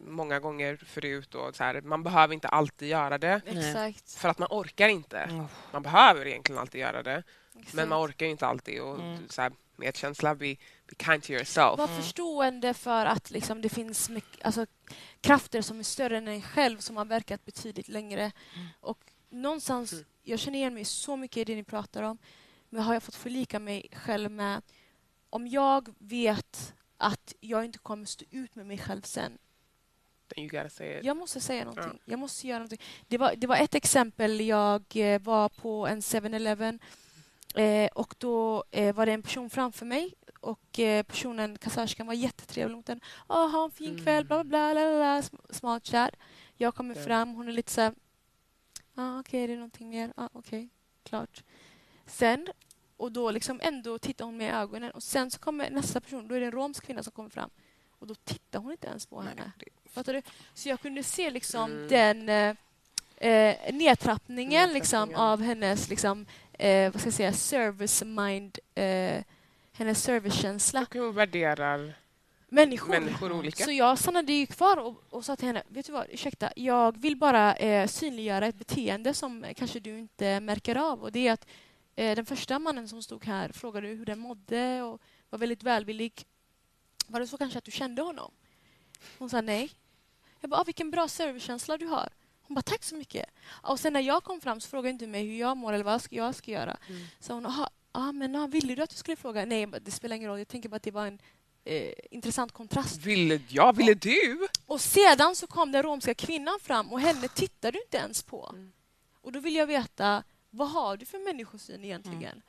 [0.08, 1.36] många gånger förut.
[1.36, 3.42] Och så här, man behöver inte alltid göra det.
[3.46, 4.12] Exakt.
[4.16, 5.18] För att man orkar inte.
[5.20, 5.46] Mm.
[5.72, 7.24] Man behöver egentligen alltid göra det.
[7.56, 7.74] exakt.
[7.74, 8.82] Men man orkar ju inte alltid.
[8.82, 9.30] Och Mm.
[9.30, 10.56] så här, medkänsla, be,
[10.88, 11.78] be kind to yourself.
[11.78, 14.66] Var förstående för att liksom, det finns mycket, alltså,
[15.22, 18.32] krafter som är större än en själv som har verkat betydligt längre.
[18.80, 19.00] Och
[19.30, 20.06] någonstans, Mm.
[20.24, 22.18] Jag känner igen mig så mycket i det ni pratar om.
[22.70, 24.62] Men har jag fått förlika mig själv med...
[25.32, 29.38] Om jag vet att jag inte kommer stå ut med mig själv sen.
[31.04, 32.00] Jag måste säga någonting.
[32.06, 32.82] Jag måste göra någonting.
[33.08, 34.42] Det var, det var ett exempel.
[34.42, 36.80] Jag eh, var på en 7-Eleven
[37.56, 42.14] eh, och då eh, var det en person framför mig och eh, personen, kassörskan, var
[42.14, 43.02] jättetrevlig mot den.
[43.28, 46.10] Ah, ha en fin kväll, bla bla bla, bla, bla sm- smart kär.
[46.58, 47.02] Jag kommer Ja.
[47.04, 47.94] fram, hon är lite så här...
[48.96, 50.14] Ah, Okej, är det någonting mer?
[50.18, 50.70] Ah, Okej,
[51.04, 51.44] klart.
[52.06, 52.48] Sen,
[53.00, 56.28] och då liksom ändå tittar hon mig i ögonen och sen så kommer nästa person,
[56.28, 57.50] då är det en romsk kvinna som kommer fram
[58.00, 59.52] och då tittar hon inte ens på Nej, henne.
[59.58, 60.22] det- Fattar du?
[60.54, 61.88] Så jag kunde se liksom Mm.
[61.88, 62.30] den
[63.20, 69.24] eh, eh, nedtrappningen liksom, av hennes liksom, eh, vad ska jag säga, service mind, eh,
[69.74, 70.82] hennes servicekänsla.
[70.90, 71.94] Och hon värderar
[72.50, 72.90] Människor.
[72.90, 73.64] människor olika.
[73.66, 76.98] Så jag stannade ju kvar och, och sa till henne, vet du vad, ursäkta, jag
[77.02, 81.04] vill bara eh, synliggöra ett beteende som eh, kanske du inte märker av.
[81.04, 81.46] Och det är att
[81.96, 86.26] den första mannen som stod här frågade hur den mådde och var väldigt välvillig.
[87.08, 88.32] Var det så kanske att du kände honom?
[89.18, 89.72] Hon sa nej.
[90.40, 92.10] Jag bara, ah, vilken bra servicekänsla du har.
[92.42, 93.26] Hon bara, tack så mycket.
[93.46, 96.02] Och sen när jag kom fram så frågade inte mig hur jag mår eller vad
[96.10, 96.78] jag ska göra.
[96.88, 97.08] Mm.
[97.20, 99.46] Så hon, aha, ah, men ah, ville du att du skulle fråga?
[99.46, 100.40] Nej, det spelar ingen roll.
[100.40, 101.20] Jag tänker bara att det var en
[101.64, 102.98] eh, intressant kontrast.
[103.06, 103.76] Ville jag?
[103.76, 104.48] Ville du?
[104.66, 108.50] Och sedan så kom den romska kvinnan fram och henne tittar du inte ens på.
[108.54, 108.72] Mm.
[109.22, 112.42] Och då vill jag veta, vad har du för människosyn egentligen?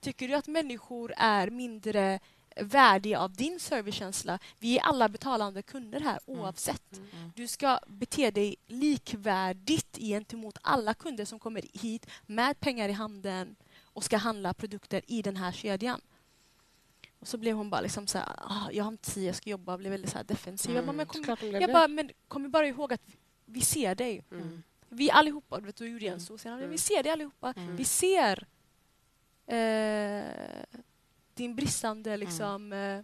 [0.00, 2.20] Tycker du att människor är mindre
[2.56, 4.38] värdiga av din servicekänsla?
[4.58, 6.96] Vi är alla betalande kunder här oavsett.
[6.96, 7.32] Mm.
[7.36, 13.56] Du ska bete dig likvärdigt gentemot alla kunder som kommer hit med pengar i handen
[13.82, 16.00] och ska handla produkter i den här kedjan.
[17.20, 19.50] Och så blev hon bara liksom så här, ah, jag har inte tid, jag ska
[19.50, 20.74] jobba, blev väldigt så defensiv.
[20.74, 24.24] Jag bara, men kom, jag bara, men kom bara ihåg att vi, vi ser dig.
[24.30, 24.62] Mm.
[24.88, 26.58] Vi allihopa, du vet, då gjorde jag en så senare.
[26.60, 26.70] Mm.
[26.70, 27.54] Vi ser dig allihopa.
[27.56, 27.76] Mm.
[27.76, 28.46] Vi ser
[29.46, 30.22] eh,
[31.34, 32.72] din bristande liksom...
[32.72, 33.00] Eh,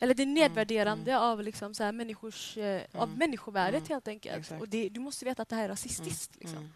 [0.00, 3.18] eller det nedvärderande av liksom, så här, människors, eh, av Mm.
[3.18, 3.88] människovärdet Mm.
[3.88, 4.36] helt enkelt.
[4.38, 4.60] Exakt.
[4.60, 6.36] Och det, du måste veta att det här är rasistiskt.
[6.36, 6.58] Liksom.
[6.58, 6.70] Mm.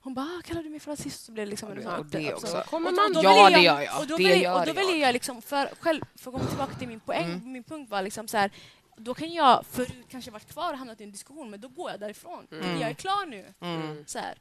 [0.00, 1.24] Hon bara, ah, kallar du mig för rasist?
[1.24, 2.62] Så blev det liksom en det- och det också.
[2.66, 4.00] Kommer Och man Ja, ville det gör jag.
[4.00, 4.98] Och då Det och ville jag.
[5.08, 7.52] jag liksom, för, själv, för att komma tillbaka till min poäng, Mm.
[7.52, 8.50] min punkt var liksom så här,
[8.96, 11.90] då kan jag förut kanske varit kvar och hamnat i en diskussion, men då går
[11.90, 12.46] jag därifrån.
[12.50, 12.80] Mm.
[12.80, 13.54] Jag är klar nu.
[13.60, 14.04] Mm.
[14.06, 14.38] Så här.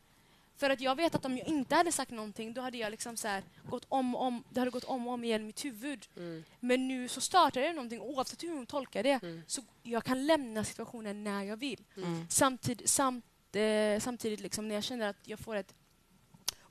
[0.58, 3.18] För att jag vet att om jag inte hade sagt någonting då hade jag liksom
[3.18, 5.66] så här gått om och om, det hade gått om och om igen i mitt
[5.66, 6.06] huvud.
[6.18, 6.44] Mm.
[6.60, 9.24] Men nu så startar det någonting oavsett hur hon tolkar det.
[9.24, 9.42] Mm.
[9.48, 11.84] Så jag kan lämna situationen när jag vill.
[11.98, 12.28] Mm.
[12.30, 15.74] Samtid, samt, eh, samtidigt liksom när jag känner att jag får ett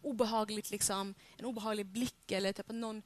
[0.02, 3.02] obehagligt, liksom, en obehaglig blick eller typ att någon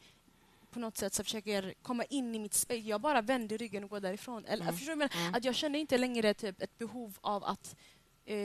[0.70, 2.80] på något sätt så försöker komma in i mitt space.
[2.80, 4.44] Jag bara vänder ryggen och går därifrån.
[4.44, 4.76] Eller, Mm.
[4.76, 4.96] Förstår du?
[4.96, 5.14] menar?
[5.16, 5.34] Mm.
[5.34, 7.76] Att jag känner inte längre typ ett behov av att,
[8.24, 8.36] eh,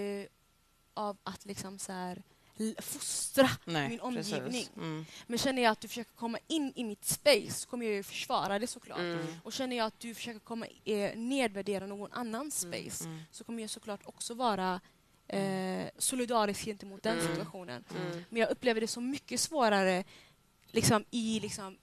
[0.94, 2.24] av att liksom så här,
[2.82, 4.68] fostra Nej, min omgivning.
[4.78, 5.06] Mm.
[5.28, 8.04] Men känner jag att du försöker komma in i mitt space så kommer jag ju
[8.04, 9.00] försvara det såklart.
[9.00, 9.26] Mm.
[9.44, 13.20] Och känner jag att du försöker komma, eh, nedvärdera någon annans Mm, space Mm.
[13.32, 14.82] så kommer jag såklart också vara
[15.28, 17.28] eh, solidarisk gentemot den Mm.
[17.32, 17.84] situationen.
[17.98, 18.24] Mm.
[18.30, 20.04] Men jag upplever det så mycket svårare
[20.72, 21.78] liksom, i liksom,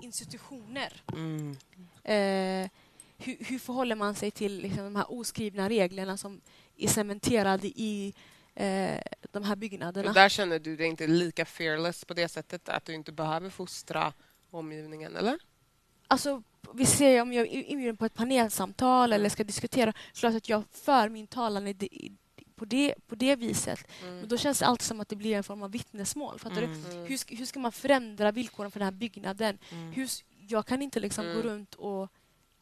[0.00, 1.02] institutioner.
[1.12, 1.56] Mm.
[2.04, 2.70] Eh,
[3.18, 6.40] hur, hur förhåller man sig till liksom, de här oskrivna reglerna som
[6.76, 8.14] är cementerade i
[8.54, 10.08] eh, de här byggnaderna?
[10.08, 13.50] Och där känner du dig inte lika fearless på det sättet att du inte behöver
[13.50, 14.12] fostra
[14.50, 15.38] omgivningen, eller?
[16.08, 20.48] Alltså, vi ser om jag är inbjuden på ett panelsamtal eller ska diskutera, klart att
[20.48, 22.12] jag för min talan i
[22.56, 23.86] på, det, på det viset.
[24.02, 24.28] Men Mm.
[24.28, 26.38] då känns det alltid som att det blir en form av vittnesmål.
[26.38, 26.64] Fattar du?
[26.66, 26.84] Mm.
[26.90, 27.04] Mm.
[27.06, 29.58] Hur, hur ska man förändra villkoren för den här byggnaden?
[29.70, 29.92] Mm.
[29.92, 30.08] Hur,
[30.48, 31.36] jag kan inte liksom Mm.
[31.36, 32.08] gå runt och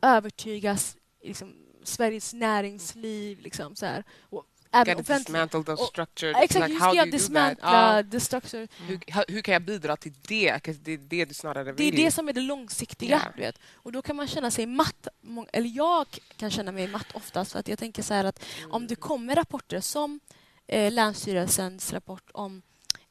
[0.02, 3.40] övertyga s- liksom, Sveriges näringsliv.
[3.40, 4.04] Liksom, så här.
[4.20, 6.36] Och även Gotta offentlig- dismantle those och- structures.
[6.40, 8.68] Exakt, Like, hur ska jag dismantla the structure?
[8.86, 10.58] Hur, hur kan jag bidra till det?
[10.82, 12.04] det är det du snarare Det är vill.
[12.04, 13.20] det som är det långsiktiga.
[13.24, 13.30] Ja.
[13.36, 13.58] Du vet.
[13.74, 15.08] Och då kan man känna sig matt.
[15.52, 16.06] Eller jag
[16.36, 17.52] kan känna mig matt oftast.
[17.52, 20.20] För att jag tänker så här att om det kommer rapporter som
[20.66, 22.62] eh, Länsstyrelsens rapport om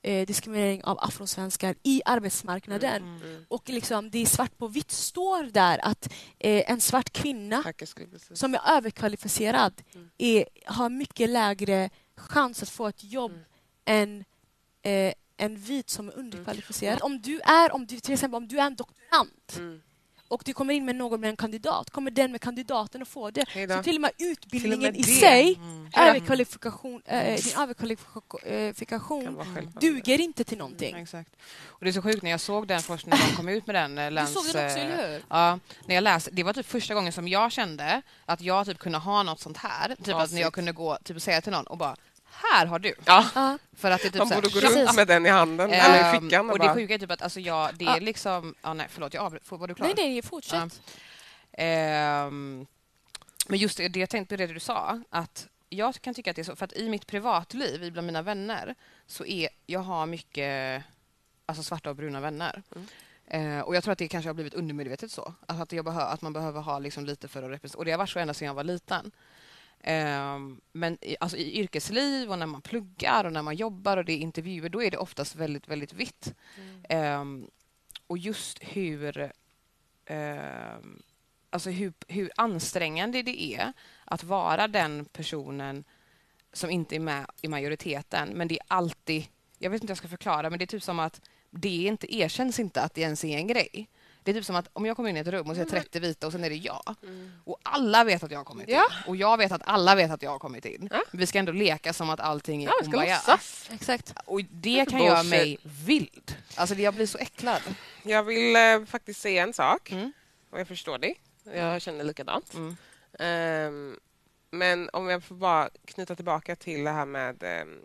[0.03, 3.21] eh, diskriminering av afrosvenskar i arbetsmarknaden Mm.
[3.21, 3.45] Mm.
[3.47, 7.63] och liksom det är svart på vitt står där att eh, en svart kvinna
[8.33, 10.09] som är överkvalificerad Mm.
[10.17, 13.43] är, har mycket lägre chans att få ett jobb Mm.
[13.85, 14.25] än
[14.83, 16.99] eh, en vit som är underkvalificerad.
[17.01, 19.81] Om du är, om du, till exempel om du är en doktorand Mm.
[20.31, 23.31] Och du kommer in med någon med en kandidat, kommer den med kandidaten att få
[23.31, 23.45] det.
[23.77, 25.03] Så till och med utbildningen med i det.
[25.19, 25.89] sig, Mm.
[25.97, 29.43] överkvalifikation, eh, din överkvalifikation
[29.79, 30.95] duger inte till någonting.
[30.95, 31.29] Exakt.
[31.65, 33.75] Och det är så sjukt när jag såg den först när de kom ut med
[33.75, 33.97] den.
[33.97, 35.23] eh, Du Läns, såg den också, eh, eller hur?
[35.29, 38.79] Ja, när jag läste, det var typ första gången som jag kände att jag typ
[38.79, 39.95] kunde ha något sånt här.
[40.03, 41.95] Typ att när jag kunde gå typ och säga till någon och bara
[42.51, 42.93] här har du.
[43.05, 43.57] Ja.
[43.73, 44.95] För att det är typ man borde gå runt Precis.
[44.95, 46.49] med den i handen eller i fickan.
[46.49, 48.55] Och och det sjuka är typ att alltså jag, det är liksom...
[48.61, 49.51] Ja, nej, förlåt, jag avbröt.
[49.51, 49.87] Var du klar?
[49.87, 50.81] Nej, nej, fortsätt.
[51.53, 52.65] Ehm,
[53.47, 56.35] men just det, det jag tänkte på det du sa, att jag kan tycka att
[56.35, 58.75] det är så, för att i mitt privatliv, bland mina vänner,
[59.07, 60.83] så är jag har mycket
[61.45, 62.63] alltså svarta och bruna vänner.
[62.75, 62.87] Mm.
[63.27, 65.33] Eh, och jag tror att det kanske har blivit undermedvetet så.
[65.45, 67.79] Alltså att, jag behö- att man behöver ha liksom lite för att representera.
[67.79, 69.11] Och det har varit så ända sedan jag var liten.
[69.83, 74.05] Ehm, men i, alltså i yrkesliv och när man pluggar och när man jobbar och
[74.05, 76.33] det är intervjuer, då är det oftast väldigt, väldigt vitt.
[76.57, 76.85] Mm.
[76.89, 77.47] Ehm,
[78.07, 79.31] och just hur,
[80.05, 81.01] ehm,
[81.49, 83.73] alltså hur, hur ansträngande det är
[84.05, 85.83] att vara den personen
[86.53, 88.29] som inte är med i majoriteten.
[88.29, 90.83] Men det är alltid, jag vet inte hur jag ska förklara, men det är typ
[90.83, 93.87] som att det inte erkänns inte att det ens är en grej.
[94.23, 95.99] Det är typ som att om jag kommer in i ett rum och ser 30
[95.99, 96.95] vita och sen är det jag.
[97.03, 97.31] Mm.
[97.45, 98.83] Och alla vet att jag har kommit Ja.
[98.83, 99.07] in.
[99.07, 100.87] Och jag vet att alla vet att jag har kommit in.
[100.91, 101.03] Ja.
[101.11, 103.21] Men vi ska ändå leka som att allting är Ja, vi ska kumbaya.
[103.71, 104.13] Exakt.
[104.25, 106.37] Och det kan göra mig vild.
[106.55, 107.61] Alltså jag blir så äcklad.
[108.03, 109.91] Jag vill eh, faktiskt säga en sak.
[109.91, 110.11] Mm.
[110.49, 111.21] Och jag förstår dig.
[111.43, 112.53] Jag känner likadant.
[112.53, 112.77] Mm.
[113.19, 113.99] Ehm,
[114.51, 117.79] men om jag får bara knyta tillbaka till det här med ehm,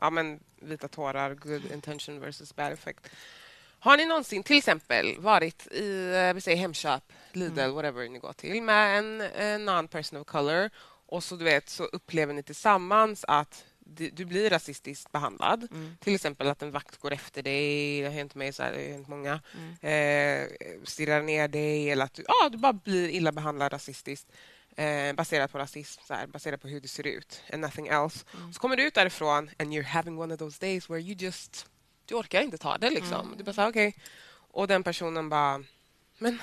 [0.00, 3.08] ja, men vita tårar, good intention versus bad effect.
[3.80, 7.74] Har ni någonsin till exempel varit i eh, vi säger Hemköp, Lidl, Mm.
[7.74, 10.70] whatever ni går till med en, en non-person of color
[11.06, 15.68] och så, du vet, så upplever ni tillsammans att du, du blir rasistiskt behandlad.
[15.72, 15.96] Mm.
[16.00, 18.84] Till exempel att en vakt går efter dig, det har hänt mig, så här, det
[18.84, 19.40] har hänt många.
[19.54, 19.72] Mm.
[19.80, 20.48] Eh,
[20.84, 24.26] stirrar ner dig eller att du, ah, du bara blir illa behandlad rasistiskt.
[24.76, 27.42] Eh, baserat på rasism, så här, baserat på hur du ser ut.
[27.52, 28.24] And nothing else.
[28.36, 28.52] Mm.
[28.52, 31.66] Så kommer du ut därifrån and you're having one of those days where you just...
[32.08, 33.20] Du orkar inte ta det liksom.
[33.26, 33.34] Mm.
[33.38, 33.94] Du bara okej.
[34.50, 35.62] Och den personen bara...
[36.18, 36.42] Men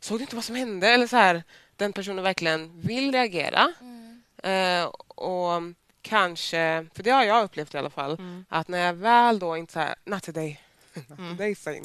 [0.00, 0.88] såg du inte vad som hände?
[0.88, 1.42] Eller så här,
[1.76, 3.72] den personen verkligen vill reagera.
[3.80, 4.22] Mm.
[4.42, 5.62] Eh, och
[6.02, 8.44] kanske, för det har jag upplevt i alla fall, Mm.
[8.48, 10.60] att när jag väl då inte så här, not today,
[11.08, 11.36] not Mm.
[11.36, 11.84] today saying,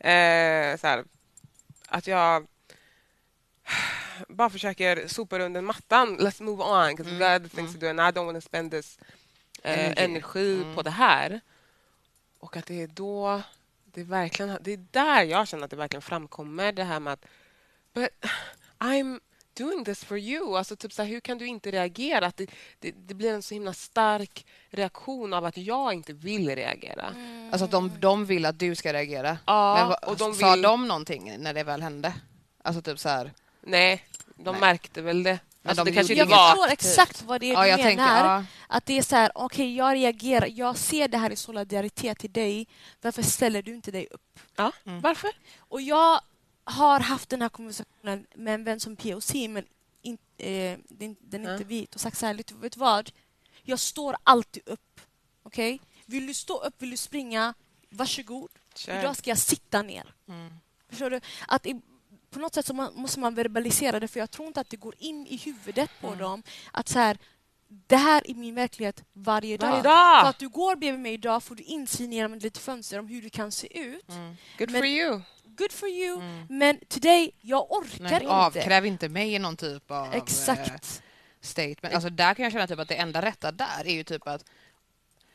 [0.00, 1.04] eh, så här,
[1.88, 2.46] att jag
[4.28, 6.18] bara försöker sopa under mattan.
[6.18, 7.18] Let's move on, because Mm.
[7.18, 7.80] we got other things Mm.
[7.80, 8.98] to do and I don't want to spend this
[9.62, 10.74] eh, energi Mm.
[10.74, 11.40] på det här.
[12.38, 13.42] Och att det är då
[13.84, 17.12] det är verkligen, det är där jag känner att det verkligen framkommer det här med
[17.12, 17.24] att
[17.94, 18.08] but
[18.78, 19.20] I'm
[19.58, 20.56] doing this for you?
[20.58, 22.26] Alltså, typ så här, hur kan du inte reagera?
[22.26, 26.54] Att det, det, det, blir en så himla stark reaktion av att jag inte vill
[26.54, 27.06] reagera.
[27.06, 27.48] Mm.
[27.52, 29.38] Alltså att de, de vill att du ska reagera.
[29.46, 30.62] Ja, Men vad- och de Sa vill...
[30.62, 32.14] de någonting när det väl hände?
[32.62, 33.32] Alltså typ så här.
[33.60, 34.04] Nej,
[34.36, 34.60] de Nej.
[34.60, 35.38] märkte väl det.
[35.68, 37.88] Alltså, de det kanske inte Jag förstår exakt vad det är Ja, du jag menar.
[37.88, 40.46] tänker, ja, Att det är så här, okej, jag reagerar.
[40.46, 42.66] Jag ser det här i solidaritet till dig.
[43.00, 44.38] Varför ställer du inte dig upp?
[44.56, 45.00] Ja, Mm.
[45.00, 45.30] varför?
[45.58, 46.20] Och jag
[46.64, 49.64] har haft den här konversationen med en vän som POC, men
[50.02, 51.94] in, eh, den, den är inte vit.
[51.94, 53.10] Och sagt så här, vet du vad?
[53.62, 55.00] Jag står alltid upp.
[55.42, 55.80] Okej?
[56.06, 57.54] Vill du stå upp, vill du springa,
[57.90, 58.50] varsågod.
[58.74, 58.98] Kör.
[58.98, 60.14] Idag ska jag sitta ner.
[60.28, 60.52] Mm.
[60.88, 61.20] Förstår du?
[61.48, 61.80] Att i,
[62.36, 64.76] på något sätt så man, måste man verbalisera det, för jag tror inte att det
[64.76, 66.18] går in i huvudet på Mm.
[66.18, 67.18] dem att så här,
[67.68, 69.68] det här är min verklighet varje dag.
[69.70, 70.26] Varje För dag!
[70.26, 73.22] att du går bredvid mig idag får du insyn genom ett litet fönster om hur
[73.22, 74.08] du kan se ut.
[74.08, 74.36] Mm.
[74.58, 75.20] Good men- for you.
[75.44, 76.46] Good for you, Mm.
[76.50, 78.28] men today, jag orkar Nej, inte.
[78.28, 81.02] avkräv inte mig någon typ av eh, Exakt.
[81.40, 81.94] statement.
[81.94, 84.44] Alltså där kan jag känna typ att det enda rätta där är ju typ att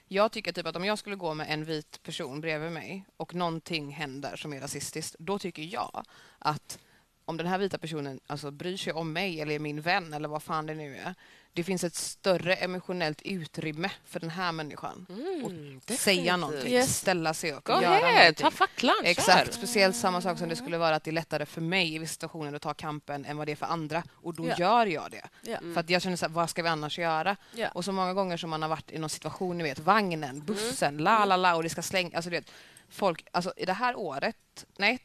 [0.07, 3.35] jag tycker typ att om jag skulle gå med en vit person bredvid mig och
[3.35, 6.03] någonting händer som är rasistiskt, då tycker jag
[6.39, 6.79] att
[7.25, 10.27] om den här vita personen alltså, bryr sig om mig eller är min vän eller
[10.29, 11.15] vad fan det nu är,
[11.53, 15.05] det finns ett större emotionellt utrymme för den här människan.
[15.09, 15.99] Mm, definitivt.
[15.99, 16.97] Säga någonting, Yes.
[16.97, 18.95] ställa sig upp, Go ahead, ta facklan.
[19.03, 21.99] Exakt, speciellt samma sak som det skulle vara att det är lättare för mig i
[21.99, 24.03] vissa situationer att ta kampen än vad det är för andra.
[24.11, 24.55] Och då Ja.
[24.57, 25.51] gör jag det.
[25.51, 25.73] Mm.
[25.73, 27.35] För att jag känner så här, vad ska vi annars göra?
[27.55, 27.69] Ja.
[27.69, 30.87] Och så många gånger som man har varit i någon situation, ni vet vagnen, bussen,
[30.93, 31.03] Mm.
[31.03, 32.51] la la la och det ska slänga, alltså du vet,
[32.89, 34.97] folk, alltså i det här året, nej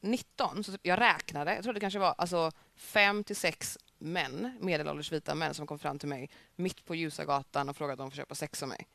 [0.00, 4.58] 19, så typ- jag räknade, jag tror det kanske var alltså fem till sex män,
[4.60, 8.08] medelålders vita män som kom fram till mig mitt på ljusa gatan och frågade om
[8.08, 8.86] de får köpa sex av mig.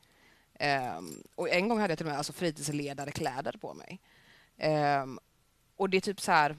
[0.97, 3.99] Um, och en gång hade jag till och med alltså fritidsledare kläder på mig.
[5.01, 5.19] Um,
[5.75, 6.55] och det är typ så här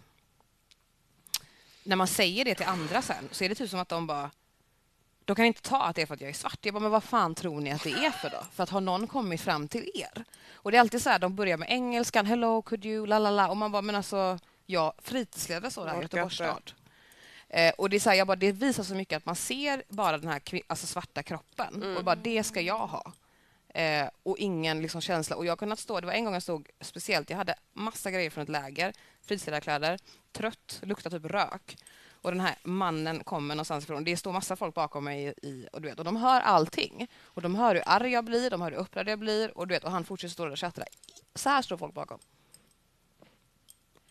[1.85, 4.31] när man säger det till andra sen så är det typ som att de bara
[5.27, 6.59] de kan inte ta att det är för att jag är svart.
[6.63, 8.47] Jag bara, men vad fan tror ni att det är för då?
[8.53, 10.25] För att har någon kommit fram till er?
[10.53, 13.31] Och det är alltid så här, de börjar med engelskan, hello, could you, la la
[13.31, 13.49] la.
[13.49, 16.73] Och man bara, men alltså, jag fritidsledare så där i Göteborgs stad.
[17.49, 19.83] Eh, och det, är så här, jag bara, det visar så mycket att man ser
[19.89, 21.97] bara den här alltså svarta kroppen Mm.
[21.97, 23.13] och bara det ska jag ha.
[23.75, 25.37] Eh, och ingen liksom känsla.
[25.37, 28.11] Och jag har kunnat stå, det var en gång jag stod speciellt, jag hade massa
[28.11, 29.99] grejer från ett läger, fritidsledarkläder,
[30.33, 31.77] trött, luktade typ rök.
[32.27, 34.05] Och den här mannen kommer någonstans ifrån.
[34.05, 37.09] Det står massa folk bakom mig i, och, du vet, och de hör allting.
[37.23, 39.75] Och de hör hur arg jag blir, de hör hur upprörd jag blir och, du
[39.75, 40.85] vet, och han fortsätter stå där och tjattra.
[41.35, 42.19] Så här står folk bakom.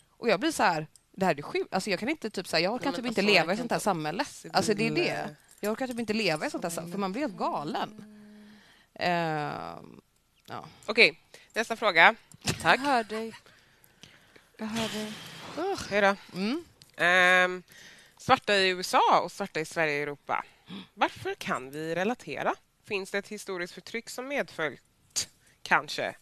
[0.10, 1.74] Och jag blir så här, det här är sjukt.
[1.74, 3.72] Alltså jag kan inte typ så här, jag orkar typ inte alltså, leva i sånt
[3.72, 4.26] här samhälle.
[4.54, 5.36] Alltså det är det.
[5.60, 8.04] Jag orkar typ inte leva i sånt här samhälle, för man blir helt galen.
[8.94, 10.02] Ehm,
[10.46, 10.66] ja.
[10.86, 11.20] Okej,
[11.54, 12.16] nästa fråga.
[12.62, 12.80] Tack.
[12.80, 13.34] Jag hör dig.
[14.58, 15.14] Jag hör dig.
[15.90, 16.16] Hej då.
[16.40, 16.64] Mm.
[16.98, 17.64] Ehm,
[18.26, 20.46] svarta i USA och svarta i Sverige och Europa.
[20.94, 22.56] Varför kan vi relatera?
[22.84, 25.30] Finns det ett historiskt förtryck som medföljt?
[25.62, 26.16] Kanske.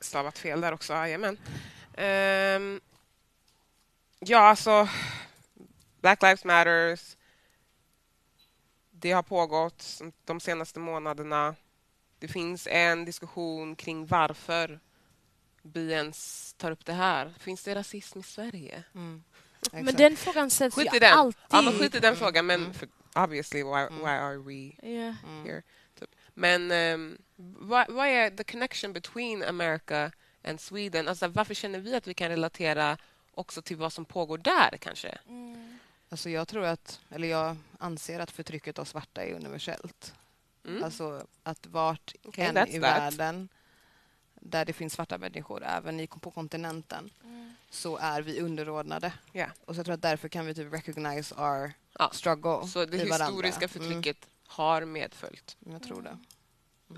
[0.00, 1.38] Stavat fel där också, jajamän.
[1.96, 2.80] Um,
[4.18, 4.88] ja, alltså...
[6.00, 7.16] Black Lives Matters.
[8.90, 11.54] Det har pågått de senaste månaderna.
[12.18, 14.80] Det finns en diskussion kring varför
[15.62, 17.34] vi ens tar upp det här.
[17.38, 18.84] Finns det rasism i Sverige?
[18.94, 19.22] Mm.
[19.72, 21.18] Men den frågan ställs Skit ju i den.
[21.18, 21.42] alltid.
[21.50, 22.18] Ja, men skit i den Mm.
[22.18, 22.46] frågan.
[22.46, 22.74] Men Mm.
[22.74, 23.98] för, obviously, why, Mm.
[23.98, 25.14] why are we Ja.
[25.28, 25.44] Mm.
[25.46, 25.62] here?
[26.00, 26.10] Typ.
[26.34, 30.10] Men um, vad, vad är the connection between America
[30.44, 31.08] and Sweden?
[31.08, 32.96] Alltså, varför känner vi att vi kan relatera
[33.34, 35.18] också till vad som pågår där, kanske?
[35.28, 35.78] Mm.
[36.08, 40.14] Alltså jag tror att, eller jag anser att förtrycket av svarta är universellt.
[40.66, 40.84] Mm.
[40.84, 42.82] Alltså att vart Okej, än i that.
[42.82, 43.48] världen
[44.50, 47.54] där det finns svarta människor, även i, på kontinenten, Mm.
[47.70, 49.12] så är vi underordnade.
[49.32, 49.46] Ja.
[49.64, 52.10] Och så jag tror att därför kan vi typ recognize our Ja.
[52.12, 53.26] struggle Så det i varandra.
[53.26, 55.56] historiska förtrycket har medföljt.
[55.62, 56.18] Mm, jag tror det.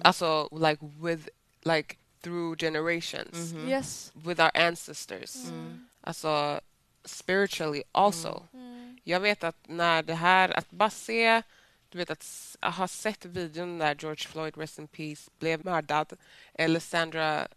[0.03, 1.29] Alltså, like with,
[1.63, 3.53] like through generations.
[3.53, 3.69] Mhm.
[3.69, 4.13] Yes.
[4.15, 5.35] With our ancestors.
[5.49, 5.89] Mm.
[6.01, 6.61] Alltså,
[7.05, 8.43] spiritually also.
[8.53, 8.99] Mm.
[9.05, 11.43] Jag vet att när det här, att bara se,
[11.89, 16.13] du vet att ha sett videon där George Floyd, rest in peace, blev mördad,
[16.55, 17.49] eller Sandra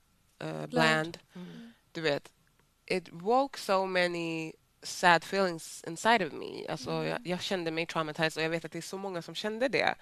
[0.43, 1.73] uh, Bland, Mm.
[1.91, 2.31] du vet,
[2.85, 6.67] it woke so many sad feelings inside of me.
[6.67, 7.05] Alltså, Mm.
[7.07, 9.67] jag, jag kände mig traumatized och jag vet att det är så många som kände
[9.67, 9.95] det.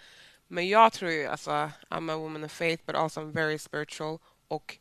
[0.48, 1.52] Men jag tror ju, alltså,
[1.90, 4.78] I'm a woman of faith but also I'm very spiritual och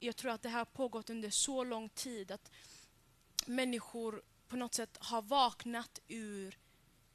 [0.00, 2.50] Jag tror att det här har pågått under så lång tid att
[3.46, 6.58] människor på något sätt har vaknat ur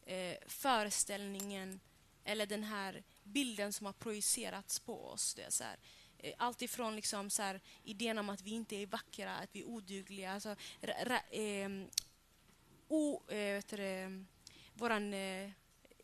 [0.07, 1.79] eh, föreställningen
[2.23, 5.33] eller den här bilden som har projicerats på oss.
[5.33, 5.77] Det är så här,
[6.17, 9.59] eh, allt ifrån liksom så här, idén om att vi inte är vackra, att vi
[9.59, 10.31] är odugliga.
[10.31, 11.69] Alltså, ra, ra, eh,
[12.87, 14.23] o, eh, vet det,
[14.73, 15.51] våran eh,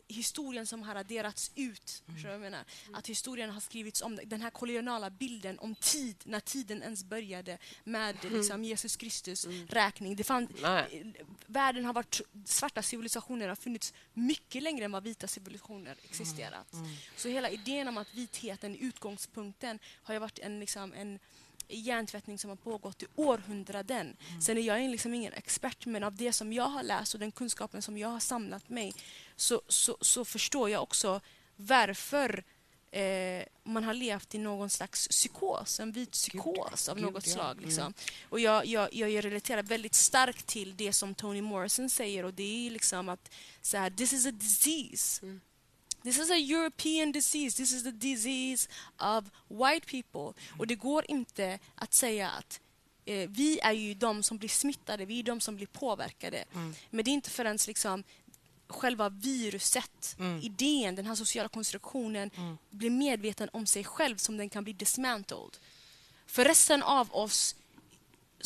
[0.08, 2.02] historien som har raderats ut.
[2.08, 2.30] Mm.
[2.30, 2.64] Jag menar?
[2.92, 4.20] Att historien har skrivits om.
[4.24, 10.16] Den här koloniala bilden om tid, när tiden ens började med liksom, Jesus Kristus räkning.
[10.16, 11.14] Det fann, Nej.
[11.46, 12.20] världen har varit...
[12.44, 16.74] Svarta civilisationer har funnits mycket längre än vad vita civilisationer existerat.
[17.16, 21.18] Så hela idén om att vitheten, utgångspunkten, har ju varit en, liksom, en
[21.68, 24.16] hjärntvättning som har pågått i århundraden.
[24.42, 27.32] Sen är jag liksom ingen expert, men av det som jag har läst och den
[27.32, 28.94] kunskapen som jag har samlat mig
[29.36, 31.20] så, så, så förstår jag också
[31.56, 32.44] varför
[32.90, 37.52] eh, man har levt i någon slags psykos, en vit psykos av något slag.
[37.52, 37.64] Mm.
[37.64, 37.94] Liksom.
[38.28, 42.66] Och jag, jag, jag relaterar väldigt starkt till det som Toni Morrison säger och det
[42.66, 43.30] är liksom att
[43.62, 45.26] så här, this is a disease.
[45.26, 45.40] Mm.
[46.04, 47.56] This is a European disease.
[47.56, 50.42] This is the disease of white people.
[50.58, 52.60] Och det går inte att säga att
[53.04, 56.44] eh, vi är ju de som blir smittade, vi är de som blir påverkade.
[56.54, 56.74] Mm.
[56.90, 58.04] Men det är inte förrän liksom
[58.68, 60.40] själva viruset, Mm.
[60.42, 62.58] idén, den här sociala konstruktionen Mm.
[62.70, 65.56] blir medveten om sig själv som den kan bli dismantled.
[66.26, 67.56] För resten av oss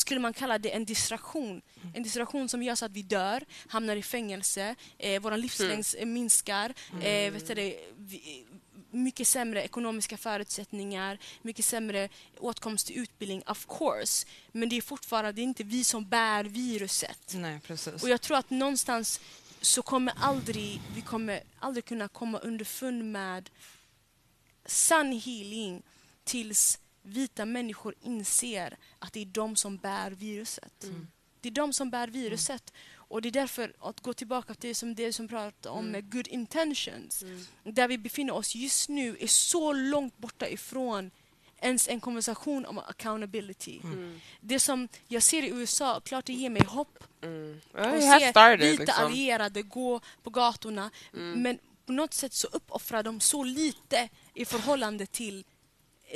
[0.01, 1.63] skulle man kalla det en distraktion.
[1.95, 6.07] En distraktion som gör så att vi dör, hamnar i fängelse, eh, vår livslängd eh,
[6.07, 7.55] minskar, eh, vet du
[7.97, 8.45] vi,
[8.91, 12.09] mycket sämre ekonomiska förutsättningar, mycket sämre
[12.39, 14.27] åtkomst till utbildning, of course.
[14.53, 17.35] Men det är fortfarande det är inte vi som bär viruset.
[17.35, 18.03] Nej, precis.
[18.03, 19.21] Och jag tror att någonstans
[19.61, 23.51] så kommer aldrig, vi kommer aldrig kunna komma underfund med
[24.67, 25.83] sann healing
[26.25, 30.85] tills vita människor inser att det är de som bär viruset.
[31.41, 32.73] Det är de som bär viruset.
[32.95, 36.13] Och det är därför, att gå tillbaka till det som, det som pratar om med
[36.13, 37.25] good intentions,
[37.65, 41.11] där vi befinner oss just nu är så långt borta ifrån
[41.61, 43.81] ens en konversation om accountability.
[44.41, 47.61] Det som jag ser i USA, klart det ger mig hopp Mm.
[47.73, 49.05] Well, se started, vita liksom.
[49.05, 50.91] allierade gå på gatorna.
[51.15, 51.43] Mm.
[51.43, 55.45] Men på något sätt så uppoffrar de så lite i förhållande till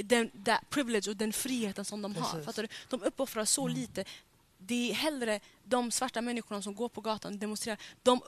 [0.04, 2.42] den that privilege och den friheten som de har.
[2.42, 2.68] Fattar du?
[2.88, 4.04] De uppoffrar så lite.
[4.58, 7.78] Det är hellre de svarta människorna som går på gatan och demonstrerar.
[8.02, 8.20] De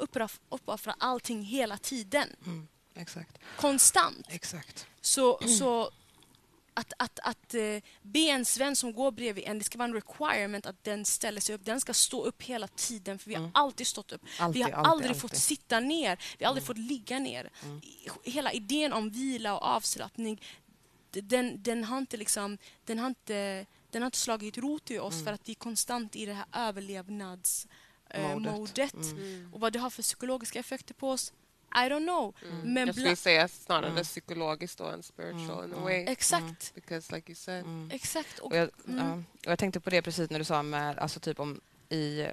[0.48, 2.29] uppoffrar, allting hela tiden.
[2.46, 2.68] Mm.
[2.94, 3.38] Exakt.
[3.57, 4.27] Konstant.
[4.29, 4.87] Exakt.
[5.00, 5.90] Så, så
[6.74, 7.61] att, att, att eh,
[8.03, 11.40] be en svensk som går bredvid en, det ska vara en requirement att den ställer
[11.40, 11.64] sig upp.
[11.64, 13.50] Den ska stå upp hela tiden, för vi har Mm.
[13.55, 14.22] alltid stått upp.
[14.38, 15.20] Alltid, vi har alltid, aldrig alltid.
[15.22, 17.50] fått sitta ner, vi har aldrig fått ligga ner.
[17.83, 20.42] I- Hela idén om vila och avslappning,
[21.20, 25.24] den, den, har inte liksom, den, har inte, den har inte slagit rot i oss
[25.24, 28.94] för att vi är konstant i det här överlevnadsmodet.
[28.94, 29.00] Eh.
[29.11, 29.55] Mm.
[29.55, 31.33] Och vad det har för psykologiska effekter på oss,
[31.74, 32.35] I don't know.
[32.64, 34.05] Men Jag skulle säga snarare Mm.
[34.05, 35.83] psykologiskt då än spiritual in a Mm.
[35.83, 36.05] way.
[36.09, 37.90] exakt, Because like you said, Mm.
[37.92, 38.38] exakt.
[38.38, 38.98] Och, Och jag, mm.
[39.07, 39.12] ja,
[39.46, 42.27] och jag tänkte på det precis när du sa med, alltså typ om i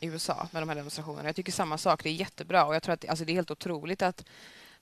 [0.00, 1.28] USA med de här demonstrationerna.
[1.28, 3.50] Jag tycker samma sak, det är jättebra och jag tror att alltså det är helt
[3.50, 4.24] otroligt att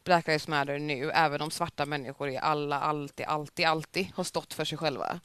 [0.06, 4.54] Black Lives Matter nu, även om svarta människor i alla, alltid, alltid, alltid har stått
[4.54, 5.20] för sig själva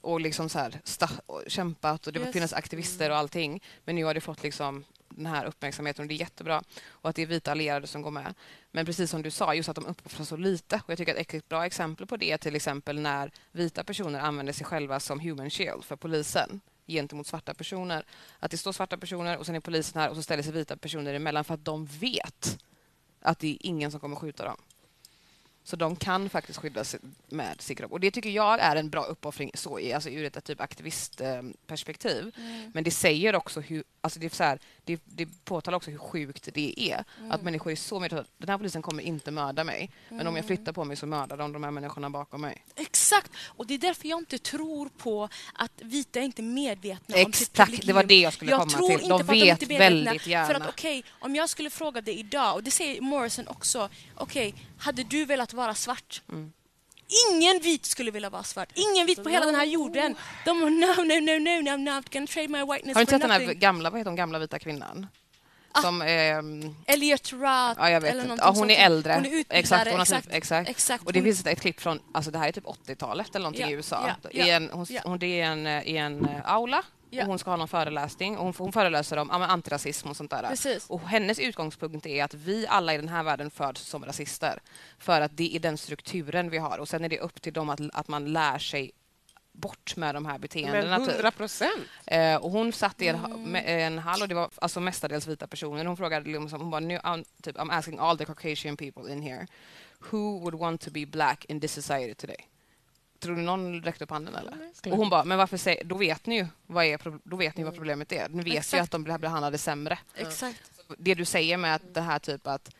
[0.00, 0.80] och liksom så här
[1.26, 2.32] och kämpat och det Yes.
[2.32, 3.62] finns aktivister och allting.
[3.84, 6.62] Men nu har det fått liksom den här uppmärksamheten och det är jättebra.
[6.88, 8.34] Och att det är vita allierade som går med.
[8.70, 10.76] Men precis som du sa, just att de uppoffrar så lite.
[10.84, 14.20] Och jag tycker att ett bra exempel på det är till exempel när vita personer
[14.20, 18.04] använder sig själva som human shield för polisen gentemot svarta personer.
[18.38, 20.76] Att det står svarta personer och sen är polisen här och så ställer sig vita
[20.76, 22.58] personer emellan för att de vet
[23.22, 24.56] att det är ingen som kommer skjuta dem.
[25.64, 27.92] Så de kan faktiskt skydda sig med sin kropp.
[27.92, 32.34] Och det tycker jag är en bra uppoffring så alltså ur ett typ aktivistperspektiv.
[32.36, 32.70] Mm.
[32.74, 35.98] Men det säger också hur, alltså det, är så här, det, det påtalar också hur
[35.98, 37.04] sjukt det är.
[37.18, 37.30] Mm.
[37.32, 39.90] Att människor är så medvetna den här polisen kommer inte mörda mig.
[40.08, 40.26] Men Mm.
[40.32, 42.64] om jag flyttar på mig så mördar de de här människorna bakom mig.
[42.76, 43.32] Exakt!
[43.46, 47.48] Och det är därför jag inte tror på att vita är inte medvetna om sitt
[47.50, 49.00] Exakt, det var det jag skulle jag komma tror till.
[49.00, 50.10] Inte De vet inte är medvetna.
[50.10, 50.46] väldigt gärna.
[50.46, 54.54] För att okej, om jag skulle fråga dig idag, och det säger Morrison också, okej,
[54.82, 56.22] hade du velat vara svart?
[56.32, 56.52] Mm.
[57.30, 58.68] Ingen vit skulle vilja vara svart.
[58.74, 60.16] Ingen vit på hela den här jorden.
[60.44, 63.20] De no, no, no, no, I'm not gonna trade my whiteness Har du inte sett
[63.20, 65.06] den här gamla, vad heter hon, gamla vita kvinnan?
[65.74, 65.82] Ah.
[65.82, 67.44] Som, ehm, Elliot Roth
[67.78, 68.36] ja jag vet eller inte.
[68.38, 68.70] Ja, hon sånt.
[68.70, 69.12] är äldre.
[69.12, 70.24] Hon är utbildare, exakt, hon har exakt.
[70.26, 70.70] Typ, exakt.
[70.70, 71.06] exakt.
[71.06, 73.62] Och det Hon- finns ett klipp från, alltså det här är typ 80-talet eller någonting
[73.62, 74.08] Ja, i USA.
[74.22, 76.82] ja, I ja, en, hon, hon, det är en, i en eh, aula
[77.20, 80.30] och hon ska ha någon föreläsning och hon, hon föreläser om ja, antirasism och sånt
[80.30, 80.48] där.
[80.48, 80.86] Precis.
[80.90, 84.58] Och hennes utgångspunkt är att vi alla i den här världen föds som rasister.
[84.98, 87.70] För att det är den strukturen vi har och sen är det upp till dem
[87.70, 88.90] att, att man lär sig
[89.52, 90.98] bort med de här men beteendena.
[90.98, 91.08] typ.
[91.08, 91.82] 100 procent.
[92.06, 93.56] Eh, och hon satt i en, Mm.
[93.66, 95.84] en hall och det var alltså mestadels vita personer.
[95.84, 99.22] Hon frågade liksom, hon bara, nu, I'm, typ, I'm asking all the Caucasian people in
[99.22, 99.46] here
[100.10, 102.48] who would want to be black in this society today?
[103.20, 104.50] Tror du någon räckte upp handen eller?
[104.56, 107.56] Nej, Och hon bara, men varför säger, då vet ni ju vad, är, då vet
[107.56, 107.70] ni Mm.
[107.70, 108.28] vad problemet är.
[108.28, 108.82] Ni vet ju Exakt.
[108.82, 109.98] att de blir behandlade sämre.
[110.14, 110.62] Exakt.
[110.98, 112.70] Det du säger med att det här typ att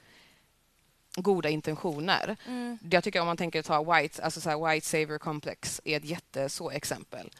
[1.17, 2.37] goda intentioner.
[2.47, 2.79] Mm.
[2.91, 6.05] Jag tycker om man tänker ta white, alltså så här white savior complex är ett
[6.05, 7.31] jätteså exempel.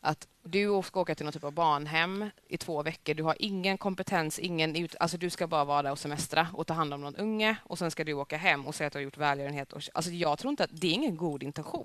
[0.00, 3.14] Att du ska åka till någon typ av barnhem i två veckor.
[3.14, 6.66] Du har ingen kompetens, ingen ut, alltså du ska bara vara där och semestra och
[6.66, 8.98] ta hand om någon unge och sen ska du åka hem och säga att du
[8.98, 9.72] har gjort välgörenhet.
[9.72, 11.84] Och, alltså jag tror inte att det är ingen god intention.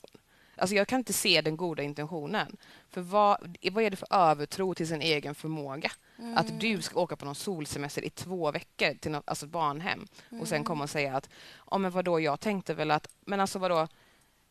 [0.58, 2.58] Alltså jag kan inte se den goda intentionen.
[2.90, 5.92] För vad, vad är det för övertro till sin egen förmåga?
[6.36, 10.08] Att du ska åka på någon solsemester i två veckor till något, alltså ett barnhem
[10.42, 11.30] och sen komma och säga att
[11.72, 13.88] ja, men vadå, jag tänkte väl att, men alltså vadå,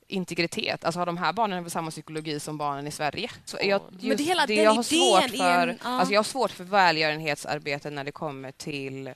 [0.08, 3.30] integritet, alltså har de här barnen väl samma psykologi som barnen i Sverige?
[3.44, 6.24] Så jag, Men just, det hela den jag har svårt för, en- alltså jag har
[6.24, 9.10] svårt för välgörenhetsarbete när det kommer till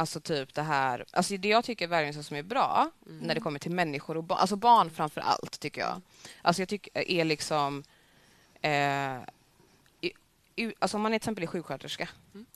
[0.00, 3.58] Alltså typ det här, alltså det jag tycker välgörenhet som är bra när det kommer
[3.58, 6.00] till människor och barn, alltså barn framför allt tycker jag.
[6.42, 7.82] Alltså jag tycker är liksom
[8.62, 9.16] eh,
[10.00, 10.12] i,
[10.56, 12.08] u- alltså om man är till exempel är sjuksköterska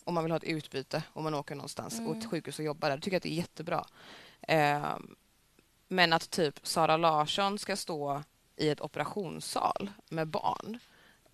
[0.05, 2.90] och man vill ha ett utbyte och man åker någonstans och ett sjukhus och jobbar
[2.90, 3.84] där, tycker jag att det är jättebra.
[4.42, 4.97] Eh,
[5.88, 8.22] men att typ Sara Larsson ska stå
[8.57, 10.78] i ett operationssal med barn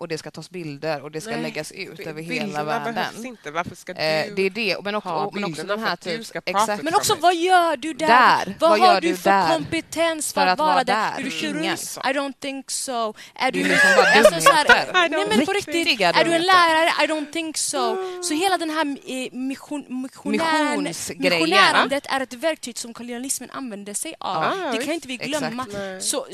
[0.00, 2.94] och det ska tas bilder och det ska Nej, läggas ut över hela världen.
[2.94, 3.50] behövs inte.
[3.50, 4.00] Varför ska du...
[4.00, 6.20] Eh, det är det, men också, ha men också den här typ...
[6.46, 6.82] Exakt.
[6.82, 8.06] Men också vad gör du där?
[8.08, 8.56] Där.
[8.60, 9.48] Vad, Vad har du för där?
[9.54, 10.94] kompetens för, För att vara vara där?
[10.94, 11.18] där?
[11.18, 11.76] Är du Ingen.
[11.76, 12.10] kirurg?
[12.10, 13.14] I don't think so.
[13.34, 15.08] Är du, liksom alltså, så här, dumheter.
[15.08, 17.04] nej men på riktigt, är du en lärare?
[17.04, 17.96] I don't think so.
[18.22, 21.38] Så hela den här eh, mission, missionären, Missionsgrejen.
[21.40, 24.72] missionärandet är ett verktyg som kolonialismen använde sig av.
[24.72, 25.66] Det kan inte vi glömma.
[26.00, 26.26] Så,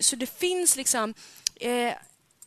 [0.00, 1.14] så det finns liksom
[1.60, 1.92] eh,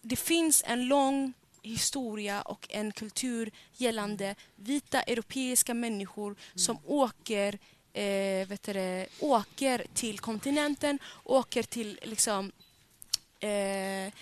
[0.04, 7.60] det finns en lång historia och en kultur gällande vita europeiska människor som åker
[7.94, 12.52] eh, vet du åker till kontinenten, åker till liksom,
[13.40, 14.14] eh,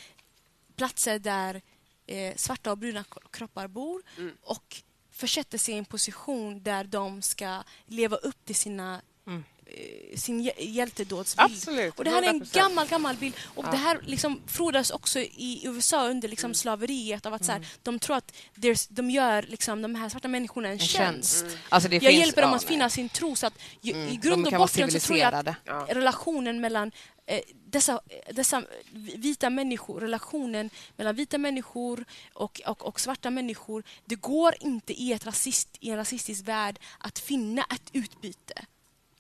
[0.76, 1.62] platser där
[2.08, 4.38] eh, svarta och bruna kroppar bor Mm.
[4.42, 9.44] och försätter sig i en position där de ska leva upp till sina Mm.
[9.78, 11.52] Eh, sin hjä- hjältedådsbild.
[11.52, 11.98] Absolut.
[12.00, 12.54] Och det här är en 100%.
[12.54, 13.34] gammal, gammal bild.
[13.56, 13.72] Och Ja.
[13.72, 16.56] det här liksom frodas också i USA under liksom Mm.
[16.56, 17.26] slaveriet.
[17.26, 18.34] Av att så här, De tror att
[18.90, 21.40] de gör liksom, de här svarta människorna en, En tjänst.
[21.42, 21.58] tjänst.
[21.70, 22.92] Alltså det Jag finns, hjälper dem ja, att finna nej.
[22.92, 23.36] sin tro.
[23.36, 24.08] Så att ju, Mm.
[24.08, 25.56] I grund och botten så tror jag att.
[25.66, 25.86] Ja.
[25.90, 26.92] relationen mellan
[27.26, 28.02] eh, dessa,
[28.32, 28.64] dessa
[29.16, 35.14] vita människor, relationen mellan vita människor och, och, och svarta människor, det går inte i,
[35.14, 38.66] ett rasist, i en rasistisk värld att finna ett utbyte.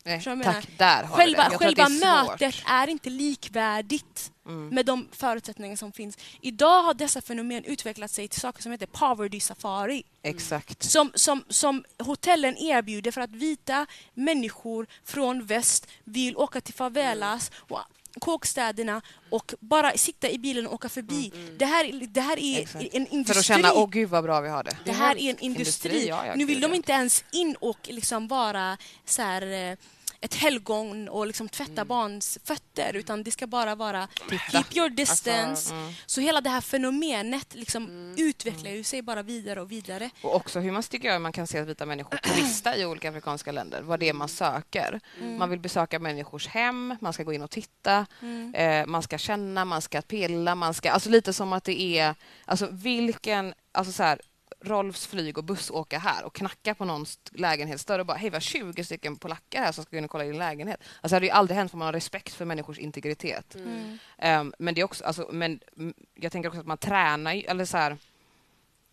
[0.03, 1.57] Nej, tack, där har Själva, det.
[1.57, 4.67] Själva är mötet är inte likvärdigt Mm.
[4.67, 6.17] med de förutsättningar som finns.
[6.41, 10.03] Idag har dessa fenomen utvecklat sig till saker som heter poverty safari.
[10.23, 10.83] Exakt.
[10.83, 17.51] Som, som, som hotellen erbjuder för att vita människor från väst vill åka till favelas
[17.55, 17.79] och
[18.19, 21.31] kåkstäderna och bara sitta i bilen och åka förbi.
[21.57, 22.85] Det, här, det här är Exakt.
[22.93, 23.33] en industri.
[23.33, 24.77] För att känna, åh gud vad bra vi har det.
[24.85, 25.91] Det här är en industri.
[25.91, 29.77] Industri, ja, nu vill de inte ens in och liksom vara så här, eh,
[30.21, 31.87] ett helgon och liksom tvätta Mm.
[31.87, 34.07] barns fötter utan det ska bara vara
[34.51, 35.41] keep your distance.
[35.49, 35.93] Alltså, Mm.
[36.05, 40.09] Så hela det här fenomenet liksom utvecklar ju sig bara vidare och vidare.
[40.21, 43.09] Och också hur man tycker jag man kan se att vita människor turistar i olika
[43.09, 43.81] afrikanska länder.
[43.81, 44.99] Vad det är man söker.
[45.37, 48.55] Man vill besöka människors hem, man ska gå in och titta, Mm.
[48.55, 50.91] eh, man ska känna, man ska pilla, man ska...
[50.91, 52.15] Alltså lite som att det är...
[52.45, 53.53] Alltså vilken...
[53.71, 54.21] Alltså så här,
[54.59, 58.35] Rolfs flyg och buss åka här och knacka på någons lägenhetsdörr och bara hej vi
[58.35, 60.83] har 20 stycken polacker här som ska in och kolla din lägenhet.
[61.01, 63.55] Alltså det hade ju aldrig hänt för man har respekt för människors integritet.
[63.55, 63.97] Mm.
[64.17, 67.41] Ehm, men det är också, alltså, men mm, jag tänker också att man tränar ju,
[67.41, 67.97] eller så här,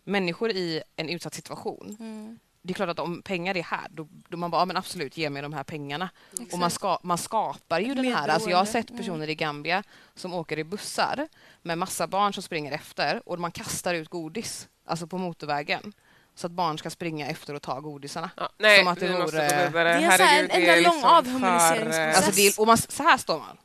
[0.03, 1.97] människor i en utsatt situation.
[1.99, 2.39] Mm.
[2.61, 5.17] Det är klart att om pengar är här, då, då man bara, ja, men absolut,
[5.17, 6.09] ge mig de här pengarna.
[6.31, 6.53] Exakt.
[6.53, 9.35] Och man, ska, man skapar ju Ett den här, alltså jag har sett personer i
[9.35, 9.83] Gambia
[10.15, 11.27] som åker i bussar
[11.61, 15.93] med massa barn som springer efter och man kastar ut godis, alltså på motorvägen.
[16.35, 18.29] Så att barn ska springa efter och ta godisarna.
[18.37, 19.89] Ja, nej, Som att det vi måste vore- gå vidare.
[19.99, 21.95] Det är så här Herregud, en enda lång liksom avhumaniseringsprocess.
[21.95, 23.57] för, Alltså det är, och man, så här står man.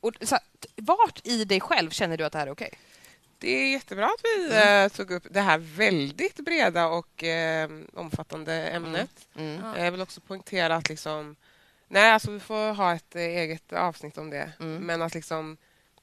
[0.00, 0.44] Och så här,
[0.76, 2.70] vart i dig själv känner du att det här är okej?
[3.38, 4.84] Det är jättebra att vi Mm.
[4.84, 9.10] eh, tog upp det här väldigt breda och eh, omfattande ämnet.
[9.36, 9.60] Mm.
[9.64, 9.78] Ja.
[9.84, 11.36] Jag vill också poängtera att liksom,
[11.88, 14.52] nej, alltså vi får ha ett eh, eget avsnitt om det.
[14.60, 14.76] Mm.
[14.86, 15.56] Men att liksom,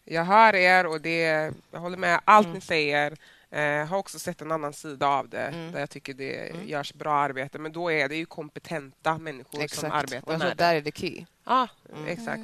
[0.05, 2.55] jag hör er och det, jag håller med allt Mm.
[2.55, 3.17] ni säger.
[3.51, 5.71] Eh, har också sett en annan sida av det Mm.
[5.71, 6.67] där jag tycker det Mm.
[6.67, 7.59] görs bra arbete.
[7.59, 9.93] Men då är det ju kompetenta människor som Exakt.
[9.93, 10.63] arbetar och jag tror med att det.
[10.63, 11.25] där är det key.
[11.43, 12.07] Ja, Mm.
[12.07, 12.41] exakt.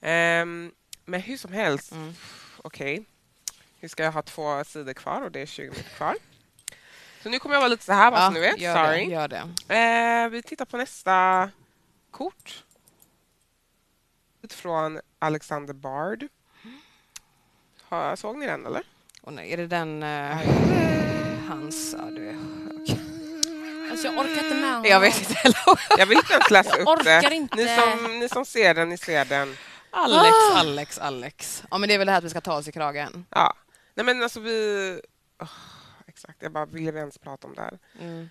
[0.00, 0.72] Ehm,
[1.04, 2.12] men hur som helst, Mm.
[2.62, 3.04] okej.
[3.80, 6.16] Nu ska jag ha två sidor kvar och det är 20 minuter kvar.
[7.22, 8.60] Så nu kommer jag vara lite så här bara så ni vet.
[8.60, 9.04] gör Sorry.
[9.06, 9.12] det.
[9.12, 9.74] Gör det.
[10.24, 11.50] Eh, vi tittar på nästa
[12.10, 12.64] kort.
[14.42, 16.28] Utifrån Alexander Bard.
[17.82, 18.82] Har, såg ni den eller?
[19.26, 20.02] Och är det den...
[20.02, 20.36] eh,
[21.48, 21.94] hans...
[21.98, 22.36] Ja, du är...
[23.90, 24.84] Alltså jag orkar inte med honom.
[24.84, 25.56] Jag vet inte heller.
[25.98, 27.34] Jag vill inte ens läsa Jag upp det.
[27.34, 27.56] inte.
[27.56, 29.56] Ni som, ni som ser den, ni ser den.
[29.90, 30.58] Alex, Ah.
[30.58, 31.64] Alex, Alex.
[31.70, 33.26] Ja, men det är väl det här att vi ska ta oss i kragen.
[33.30, 33.54] Ja.
[33.94, 35.00] Nej men alltså vi...
[35.42, 35.48] Åh,
[36.06, 37.78] exakt, jag bara ville ens prata om det här.
[38.00, 38.30] Mm.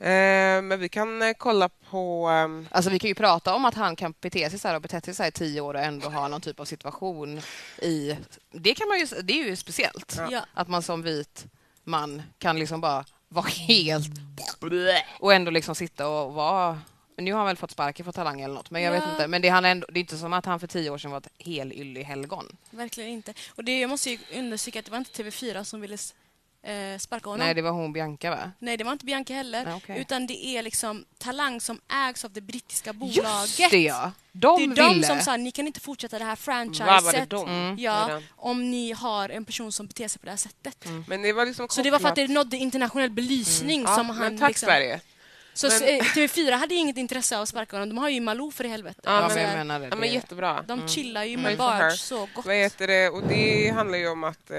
[0.00, 2.28] Eh, men vi kan eh, kolla på...
[2.28, 4.82] ehm, Alltså, vi kan ju prata om att han kan bete sig så här och
[4.82, 7.40] betett sig så här i tio år och ändå ha någon typ av situation
[7.82, 8.16] i...
[8.52, 10.16] Det, kan man ju, det är ju speciellt.
[10.30, 10.40] Ja.
[10.54, 11.46] Att man som vit
[11.84, 14.10] man kan liksom bara vara helt...
[15.18, 16.80] Och ändå liksom sitta och vara...
[17.16, 19.12] Nu har han väl fått sparken för Talang eller något, men jag vet Ja.
[19.12, 19.28] inte.
[19.28, 21.10] Men det, han är ändå, det är inte som att han för tio år sedan
[21.10, 22.56] var ett helylle helgon.
[22.70, 23.34] Verkligen inte.
[23.54, 25.98] Och det, jag måste ju understryka att det var inte TV4 som ville
[26.62, 27.46] eh, sparka honom.
[27.46, 28.52] Nej, det var hon Bianca va?
[28.58, 29.64] Nej, det var inte Bianca heller.
[29.64, 30.00] Nej, okej.
[30.00, 33.70] Utan det är liksom Talang som ägs av det brittiska Just bolaget.
[33.70, 34.12] det ja!
[34.32, 35.06] De det är de ville.
[35.06, 37.48] som sa ni kan inte fortsätta det här Vad var det franchiset de?
[37.48, 37.76] Mm.
[37.78, 40.84] Ja, om ni har en person som beter sig på det här sättet.
[41.06, 44.06] Men det var liksom Så det var för att det nådde internationell belysning Ja, som
[44.10, 44.18] han...
[44.18, 45.00] men tack liksom, Sverige.
[45.58, 47.88] Så Men- eh, TV4 hade inget intresse av att sparka honom.
[47.88, 49.00] De har ju Malou för i helvete.
[49.04, 49.86] Ja, men- jag menar det.
[49.90, 50.64] Ja, men jättebra.
[50.68, 51.56] de chillar ju Pray med her.
[51.80, 52.46] Barge så gott.
[52.46, 53.08] Vad heter det?
[53.08, 54.58] Och det handlar ju om att, eh,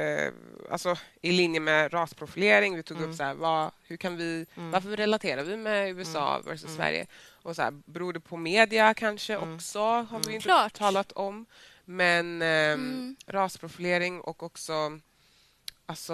[0.71, 3.09] alltså i linje med rasprofilering, vi tog Mm.
[3.09, 6.45] upp så här, vad, hur kan vi, varför relaterar vi med USA Mm.
[6.51, 7.05] versus Sverige?
[7.41, 9.55] Och så här, beror det på media kanske Mm.
[9.55, 10.73] också, har vi inte Klart.
[10.73, 11.45] talat om.
[11.85, 13.15] Men Mm.
[13.27, 14.99] rasprofilering och också
[15.89, 16.13] alltså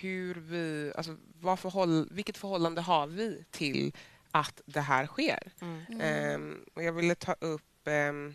[0.00, 3.92] hur vi, alltså vad förhåll, vilket förhållande har vi till
[4.30, 5.52] att det här sker?
[5.60, 6.00] Mm.
[6.00, 7.86] Ehm, och jag ville ta upp...
[7.86, 8.34] ehm,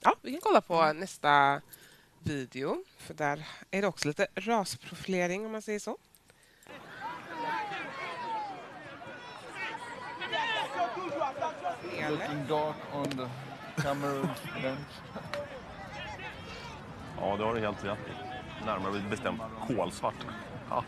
[0.00, 0.96] ja, vi kan kolla på Mm.
[1.00, 1.60] nästa
[2.18, 2.84] video.
[2.98, 5.98] För där är det också lite rasprofilering, om man säger så.
[12.10, 13.28] Looking dark on the
[13.82, 14.28] Cameroon
[14.62, 14.88] bench.
[17.20, 18.33] Ja, det har du helt rätt i.
[18.66, 20.14] Närmare bestämt kolsvart.
[20.70, 20.84] Ja.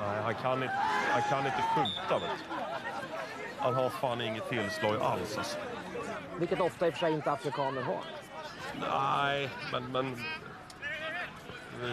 [0.00, 0.74] Nej, han kan inte,
[1.10, 2.18] han kan inte skjuta.
[2.18, 2.44] Vet.
[3.58, 5.38] Han har fan inget tillslag alls.
[5.38, 5.58] Alltså.
[6.38, 8.00] Vilket ofta i och för sig inte afrikaner har.
[8.80, 10.16] Nej, men, men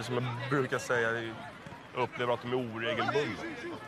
[0.04, 1.34] som jag brukar säga, jag
[2.04, 3.42] upplever att de är oregelbundna.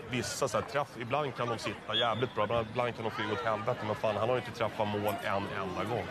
[0.09, 3.41] Vissa så här, träff, ibland kan de sitta jävligt bra, ibland- kan de flyga åt
[3.45, 3.79] helvete.
[3.85, 6.05] Men fan, han har ju inte träffat mål en enda gång.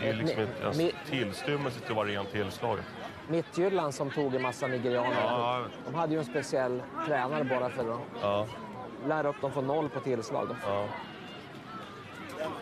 [0.00, 2.84] Det är liksom inte ens tillstymmelse till att vara rent tillslaget.
[3.28, 5.22] Midtjylland som tog en massa nigerianer.
[5.22, 5.64] Ja.
[5.86, 8.46] De hade ju en speciell tränare bara för att Ja,
[9.06, 10.56] lära upp dem från noll på tillslag.
[10.66, 10.86] Ja.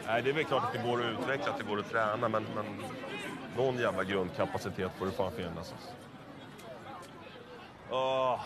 [0.06, 2.28] Nej, det är väl klart att det går att utveckla, att det går att träna,
[2.28, 2.64] men, men
[3.56, 5.56] någon jävla grundkapacitet får det fan finnas.
[5.56, 5.88] Alltså.
[7.90, 8.40] Åh.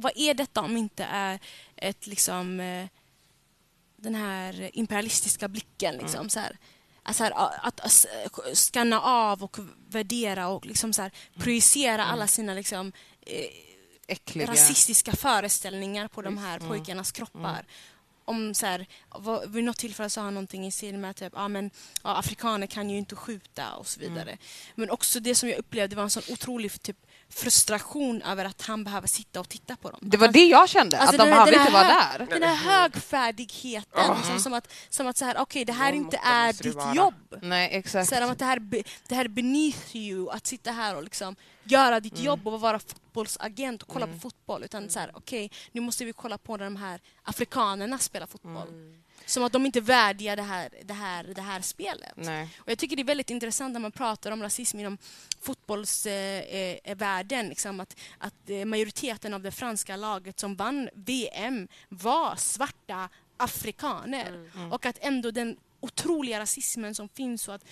[0.00, 1.38] Vad är detta om inte är
[1.76, 2.86] ett liksom eh,
[3.96, 6.56] den här imperialistiska blicken liksom så här.
[7.02, 7.32] Alltså här,
[7.62, 8.06] att, att
[8.58, 9.56] skanna av och
[9.88, 12.92] värdera och liksom så här, projicera alla sina liksom,
[13.26, 13.44] eh,
[14.08, 14.46] Äckliga.
[14.52, 17.64] rasistiska föreställningar på de här pojkarnas kroppar.
[18.24, 21.48] Om så här, vad- vid något tillfälle sa han någonting i stil med typ, ah,
[21.48, 21.70] men,
[22.02, 24.38] ja, afrikaner kan ju inte skjuta och så vidare.
[24.74, 26.96] Men också det som jag upplevde var en sån otrolig typ,
[27.30, 30.00] frustration över att han behöver sitta och titta på dem.
[30.02, 32.26] Det var det jag kände, Alltså att de behövde inte vara där.
[32.30, 36.20] Den här högfärdigheten, liksom, som att, som att så här, okej, det här Någon inte
[36.24, 36.94] är ditt vara.
[36.94, 37.38] jobb.
[37.42, 38.08] Nej, exakt.
[38.08, 38.58] Så här, att det här,
[39.08, 42.78] det här är beneath you, att sitta här och liksom göra ditt jobb och vara
[42.78, 44.64] fotbollsagent och kolla på fotboll.
[44.64, 48.68] Utan så här, okej, nu måste vi kolla på när de här afrikanerna spelar fotboll.
[49.26, 52.12] Som att de inte värderar det här, det här, det här spelet.
[52.16, 52.48] Nej.
[52.58, 54.98] Och jag tycker det är väldigt intressant när man pratar om rasism inom
[55.40, 56.78] fotbollsvärlden.
[56.84, 62.36] Eh, världen, liksom att, att eh, majoriteten av det franska laget som vann VM var
[62.36, 64.50] svarta afrikaner.
[64.70, 67.64] Och att ändå den otroliga rasismen som finns och att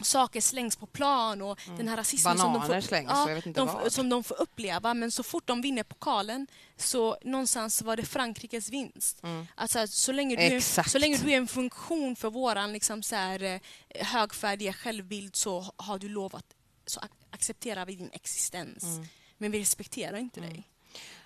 [0.00, 3.10] saker slängs på plan och den här rasismen som de, Bananer får, slängs
[3.46, 4.94] inte de, som de får uppleva.
[4.94, 9.20] Men så fort de vinner pokalen så någonstans var det Frankrikes vinst.
[9.54, 10.90] Alltså, så, länge du Exakt.
[10.90, 13.60] så länge du är en funktion för våran liksom, så här, eh,
[14.06, 16.54] högfärdiga självbild så har du lov att
[16.86, 18.84] så ac- accepterar vi din existens.
[19.38, 20.68] Men vi respekterar inte dig.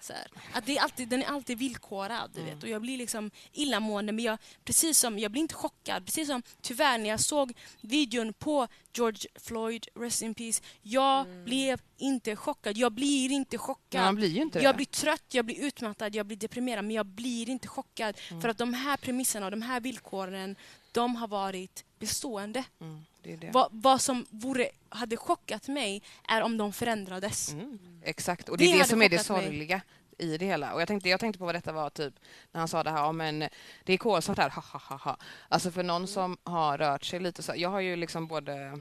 [0.01, 0.27] Så här.
[0.53, 2.31] Att det är alltid, den är alltid villkorad.
[2.35, 2.63] Du vet.
[2.63, 4.13] Och jag blir liksom illamående.
[4.13, 6.05] Men jag, precis som, jag blir inte chockad.
[6.05, 10.63] Precis som tyvärr när jag såg videon på George Floyd, Rest in Peace.
[10.83, 12.77] Jag blev inte chockad.
[12.77, 14.05] Jag blir inte chockad.
[14.05, 14.65] Man blir ju inte det.
[14.65, 18.17] Jag blir trött, jag blir utmattad, jag blir deprimerad men jag blir inte chockad.
[18.29, 18.41] Mm.
[18.41, 20.57] För att de här premisserna och de här villkoren
[20.93, 22.65] de har varit bestående.
[22.81, 23.51] Mm, det det.
[23.51, 27.53] Vad, vad som vore, hade chockat mig är om de förändrades.
[27.53, 29.25] Mm, exakt, och Det det är det som är det mig.
[29.25, 29.81] sorgliga
[30.19, 30.75] i det hela.
[30.75, 32.15] Och jag tänkte, jag tänkte på vad detta var typ
[32.53, 33.39] när han sa det här, ja, men
[33.85, 35.17] det är kolsvart här, ha, ha, ha, ha.
[35.49, 38.81] Alltså för någon som har rört sig lite så, jag har ju liksom både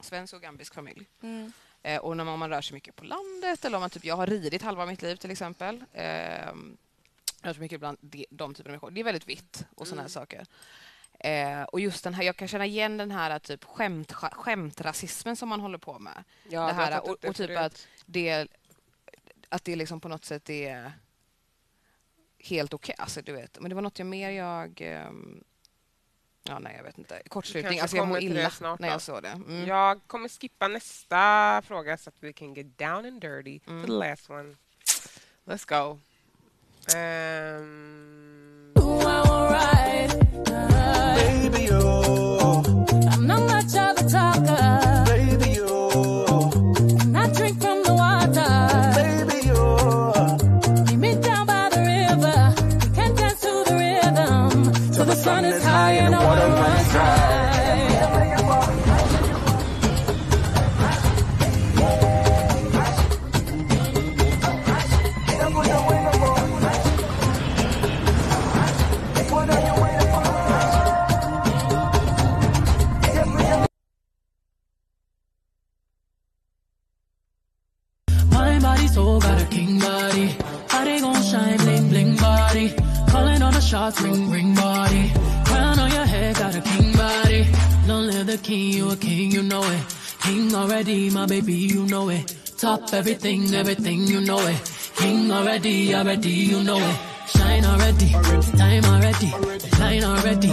[0.00, 1.06] svensk och gambisk familj.
[1.22, 1.52] Mm.
[1.82, 4.04] Eh, och när man, om man rör sig mycket på landet eller om man typ,
[4.04, 5.84] jag har ridit halva mitt liv till exempel.
[5.92, 6.52] Eh,
[7.42, 8.90] rör sig mycket bland de, de typerna av människor.
[8.90, 10.46] Det är väldigt vitt och såna här saker.
[11.20, 15.36] Eh, och just den här, jag kan känna igen den här typ skämt, skä- skämtrasismen
[15.36, 16.24] som man håller på med.
[16.48, 18.48] Ja, det här, och, och typ att det,
[19.48, 20.92] att det liksom på något sätt är
[22.38, 22.94] helt okej.
[22.98, 23.60] Alltså, du vet.
[23.60, 24.80] Men det var något jag mer jag...
[24.80, 25.44] ehm,
[26.42, 27.22] ja, nej, jag vet inte.
[27.28, 27.80] Kortslutning.
[27.80, 28.94] Alltså, jag mår illa snart när då.
[28.94, 29.28] jag såg det.
[29.28, 29.66] Mm.
[29.66, 33.80] Jag kommer skippa nästa fråga så att vi kan get down and dirty Mm.
[33.82, 34.56] to the last one.
[35.44, 35.98] Let's go.
[36.88, 38.51] Um,
[93.12, 94.56] everything, everything, you know it.
[94.96, 96.98] King already, already, you know it.
[97.28, 98.08] Shine already,
[98.56, 99.30] time already,
[99.76, 100.48] shine already,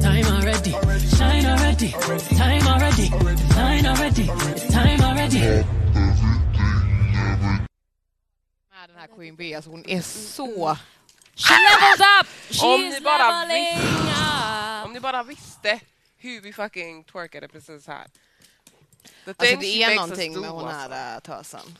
[0.00, 0.72] time already,
[1.16, 1.90] shine already,
[2.38, 3.08] time already,
[3.54, 4.26] shine already,
[4.70, 5.40] time already.
[8.86, 10.76] Den här Queen Bee, alltså hon är så...
[11.36, 12.26] She leveled up!
[12.62, 15.80] Om ni bara leveling Om ni bara visste
[16.16, 18.06] hur vi fucking twerkade precis här.
[19.24, 20.94] The Alltså det är någonting do, med hon alltså.
[20.94, 21.78] här äh, tösen.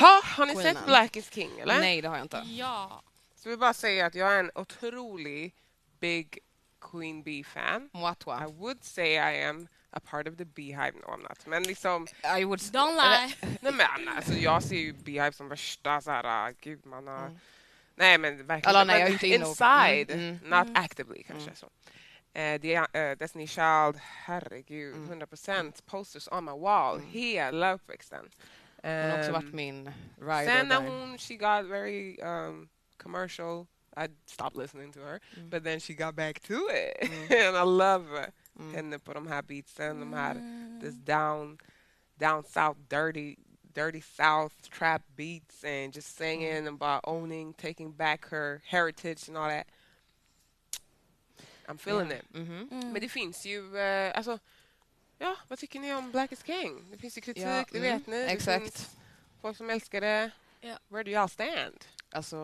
[0.00, 0.74] Ha, har ni Queenen.
[0.74, 1.78] sett Black is King eller?
[1.80, 2.42] Nej, det har jag inte.
[2.46, 3.02] Ja.
[3.36, 5.54] Så vi bara säga att jag är en otrolig
[6.00, 6.38] big
[6.80, 7.90] Queen Bee-fan.
[7.92, 8.44] Moi toi.
[8.44, 10.92] I would say I am a part of the Beehive.
[10.92, 11.46] No, I'm not.
[11.46, 12.06] Men liksom,
[12.38, 12.60] I would...
[12.60, 13.34] Don't lie.
[13.60, 17.38] nej men alltså jag ser ju Beehive som värsta såhär, gud man har...
[17.94, 18.76] Nej men verkligen.
[18.76, 21.50] Eller, nej, men jag är inte inside, Mm, not actively kanske.
[21.54, 21.66] Så.
[22.32, 28.30] Eh, det är, eh, Destiny Child, herregud, 100% posters on my wall hela uppväxten.
[28.82, 33.66] Hon har också Ehm, varit min rider Sen när hon, she got very um, commercial,
[33.96, 35.20] I stopped listening to her.
[35.36, 35.50] Mm.
[35.50, 37.10] But then she got back to it.
[37.30, 38.32] and I love her
[38.74, 40.34] henne på de här beatsen, de här
[40.80, 41.58] this down,
[42.18, 43.36] down south dirty,
[43.74, 49.48] dirty south trap beats and just singing about owning, taking back her heritage and all
[49.48, 49.66] that.
[51.68, 52.24] I'm feeling it.
[52.32, 52.68] Mhm.
[52.92, 54.38] Men det finns ju, eh, alltså,
[55.18, 56.90] ja, vad tycker ni om Black is King?
[56.90, 58.16] Det finns ju kritik, Ja, det mm, vet ni.
[58.16, 58.62] Det exakt.
[58.62, 58.96] finns
[59.42, 60.30] folk som älskar det.
[60.60, 60.78] Ja.
[60.88, 61.84] Where do y'all stand?
[62.10, 62.38] Alltså,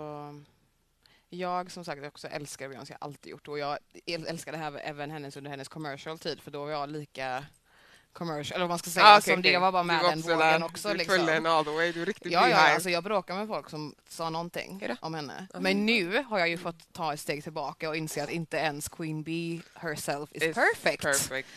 [1.31, 4.59] jag som sagt också älskar Beyoncé, jag har alltid gjort och jag äl- älskar det
[4.59, 7.45] här även hennes under hennes commercial tid för då var jag lika
[8.13, 9.61] commercial, eller vad man ska säga, Ah, okej, som det okej.
[9.61, 10.65] var bara Du med var den också vågen där.
[10.65, 10.89] också.
[10.89, 11.29] Du Liksom.
[11.29, 13.95] henne all the way, du är riktigt Ja, ja, alltså jag bråkar med folk som
[14.09, 15.47] sa någonting om henne.
[15.61, 18.89] Men nu har jag ju fått ta ett steg tillbaka och inse att inte ens
[18.89, 21.03] Queen Bee herself is It's perfect.
[21.03, 21.49] perfect.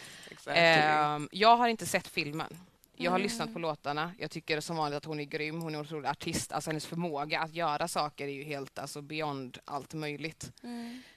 [0.56, 2.58] Ehm, jag har inte sett filmen.
[2.96, 4.12] Jag har lyssnat på låtarna.
[4.18, 5.62] Jag tycker som vanligt att hon är grym.
[5.62, 6.52] Hon är en otrolig artist.
[6.52, 10.52] Alltså hennes förmåga att göra saker är ju helt alltså, beyond allt möjligt.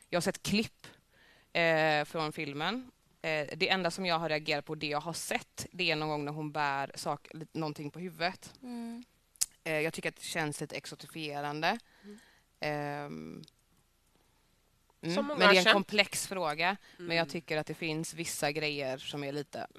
[0.08, 0.86] Jag har sett klipp
[1.52, 2.90] eh, från filmen.
[3.22, 6.08] Eh, det enda som jag har reagerat på, det jag har sett, det är någon
[6.08, 8.52] gång när hon bär sak, någonting på huvudet.
[8.62, 9.04] Mm.
[9.64, 11.78] Eh, jag tycker att det känns lite exotifierande.
[12.60, 13.42] Ehm,
[15.02, 15.14] Mm.
[15.14, 15.72] Som många men det är en känt.
[15.74, 16.76] komplex fråga.
[16.96, 19.58] Men jag tycker att det finns vissa grejer som är lite...
[19.58, 19.70] Mm,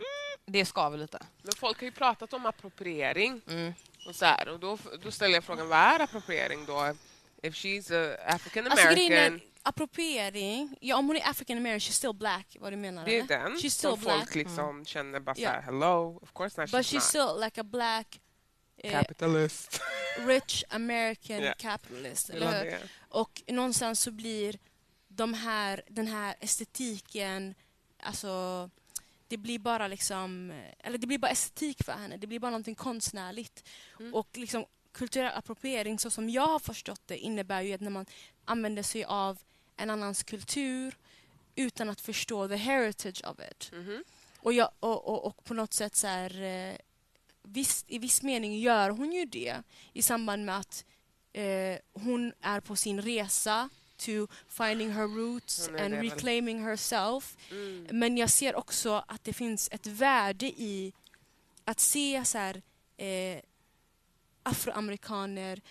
[0.45, 1.19] det skaver lite.
[1.43, 3.41] Men folk har ju pratat om appropriering.
[3.47, 3.73] Mm.
[4.07, 6.95] Och, så här, och då, då ställer jag frågan, vad är appropriering då?
[7.43, 11.91] If she's a African Alltså American, är, appropriering, ja om hon är African American, she's
[11.91, 13.27] still black, vad du menar det är eller?
[13.39, 14.17] den She's still som black.
[14.19, 15.47] folk liksom känner bara Ja.
[15.49, 17.03] såhär, hello, of course not But she's she's not.
[17.03, 18.19] still like a black
[18.83, 19.81] eh, Capitalist.
[20.19, 21.53] rich American Ja.
[21.57, 22.29] capitalist.
[22.29, 22.77] Eller hur?
[23.09, 24.57] Och någonstans så blir
[25.15, 27.55] de här, den här estetiken,
[27.99, 28.69] alltså
[29.27, 32.17] det blir bara liksom, eller det blir bara estetik för henne.
[32.17, 33.69] Det blir bara någonting konstnärligt.
[33.99, 34.13] Mm.
[34.13, 38.05] Och liksom kulturell appropriering, så som jag har förstått det, innebär ju att när man
[38.45, 39.39] använder sig av
[39.77, 40.95] en annans kultur
[41.55, 43.71] utan att förstå the heritage of it.
[43.73, 44.03] Mhm.
[44.37, 46.75] Och, jag, och, och, och på något sätt så här, eh,
[47.43, 50.85] viss, i viss mening gör hon ju det i samband med att
[51.33, 53.69] eh, hon är på sin resa
[54.01, 57.37] to finding her roots and reclaiming herself.
[57.51, 57.87] Mm.
[57.91, 60.93] Men jag ser också att det finns ett värde i
[61.65, 62.61] att se så här,
[62.97, 63.39] eh,
[64.43, 65.61] afroamerikaner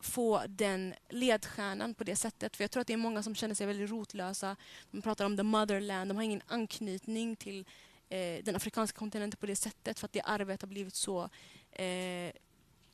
[0.00, 2.56] få den ledstjärnan på det sättet.
[2.56, 4.56] För Jag tror att det är många som känner sig väldigt rotlösa.
[4.90, 7.64] De pratar om the motherland, de har ingen anknytning till
[8.08, 11.28] eh, den afrikanska kontinenten på det sättet för att det arvet har blivit så
[11.72, 12.32] eh,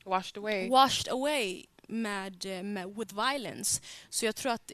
[0.05, 0.69] Washed away.
[0.69, 3.81] washed away med, eh, med with violence.
[4.09, 4.71] Så jag tror att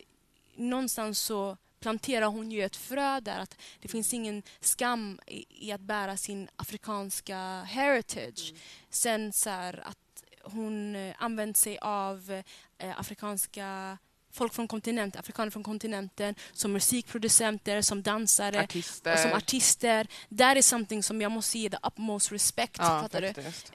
[0.55, 5.71] någonstans så planterar hon ju ett frö där att det finns ingen skam i, i
[5.71, 8.53] att bära sin afrikanska heritage.
[8.89, 12.41] Sen så här att hon eh, använt sig av
[12.77, 13.97] eh, afrikanska
[14.31, 19.13] folk från kontinenten, afrikaner från kontinenten som musikproducenter, som dansare Artister.
[19.13, 20.07] och som artister.
[20.37, 22.75] That is something som jag måste ge the utmost respect.
[22.79, 23.27] Ja, fattar du?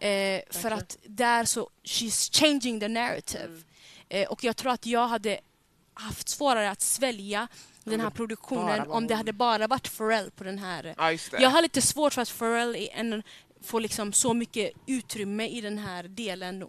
[0.06, 3.44] Eh, för att där så, she's changing the narrative.
[3.44, 3.62] Mm.
[4.08, 5.40] Eh, och jag tror att jag hade
[5.94, 7.48] haft svårare att svälja
[7.84, 10.94] den här produktionen om det hade bara varit Pharrell på den här.
[10.98, 11.12] Ja.
[11.40, 13.22] Jag har lite svårt för att Pharrell är en,
[13.62, 16.64] får liksom så mycket utrymme i den här delen,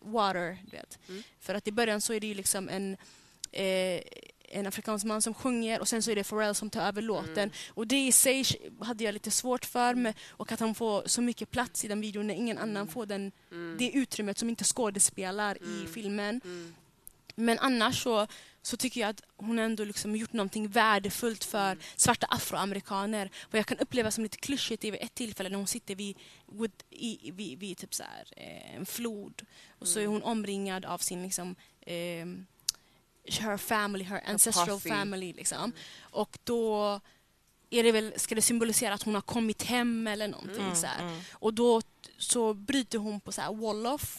[0.00, 0.58] Water.
[0.64, 0.98] Du vet.
[1.08, 1.22] Mm.
[1.40, 2.96] För att i början så är det ju liksom en,
[3.52, 4.00] eh,
[4.50, 7.38] en afrikansk man som sjunger och sen så är det Pharrell som tar över låten.
[7.38, 7.50] Mm.
[7.74, 8.44] Och det i sig
[8.80, 12.00] hade jag lite svårt för med, och att han får så mycket plats i den
[12.00, 13.76] videon när ingen annan får den, Mm.
[13.78, 15.92] det utrymmet som inte skådespelar i Mm.
[15.92, 16.40] filmen.
[16.44, 16.74] Mm.
[17.34, 18.26] Men annars så,
[18.62, 21.78] så tycker jag att hon ändå liksom gjort någonting värdefullt för Mm.
[21.96, 23.30] svarta afroamerikaner.
[23.50, 26.16] Vad jag kan uppleva som lite klyschigt är vid ett tillfälle när hon sitter vid,
[26.52, 29.42] vid, i, vid, vid typ så här, eh, en flod
[29.78, 30.12] och så är Mm.
[30.12, 32.46] hon omringad av sin liksom, ehm,
[33.30, 35.32] her family, her ancestral family.
[35.32, 35.72] Liksom.
[36.00, 37.00] Och då
[37.70, 40.62] är det väl, ska det symbolisera att hon har kommit hem eller någonting.
[40.64, 41.02] Mm, så här.
[41.02, 41.20] mm.
[41.32, 41.82] Och då
[42.18, 44.18] så bryter hon på så här Wolof.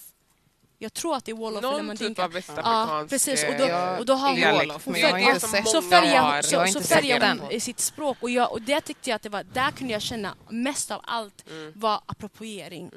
[0.81, 3.03] Jag tror att det är Wolof eller Någon typ av västafrikansk...
[3.03, 3.43] Ja, precis.
[3.43, 6.81] Och då, Jag och då har hon, Wolof, hon jag har så färgar så, så
[6.81, 8.17] färgar hon i sitt språk.
[8.21, 11.01] Och, jag, och det tyckte jag att det var, där kunde jag känna mest av
[11.03, 11.71] allt Mm.
[11.75, 12.91] var appropriering.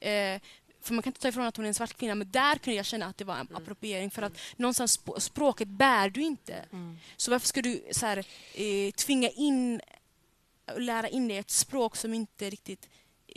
[0.00, 0.40] Eh,
[0.90, 2.76] för man kan inte ta ifrån att hon är en svart kvinna, men där kunde
[2.76, 4.10] jag känna att det var en appropriering.
[4.10, 6.64] För att någonstans sp- språket bär du inte.
[7.16, 8.18] Så varför ska du så här,
[8.54, 9.80] eh, tvinga in
[10.76, 12.88] lära in dig ett språk som inte riktigt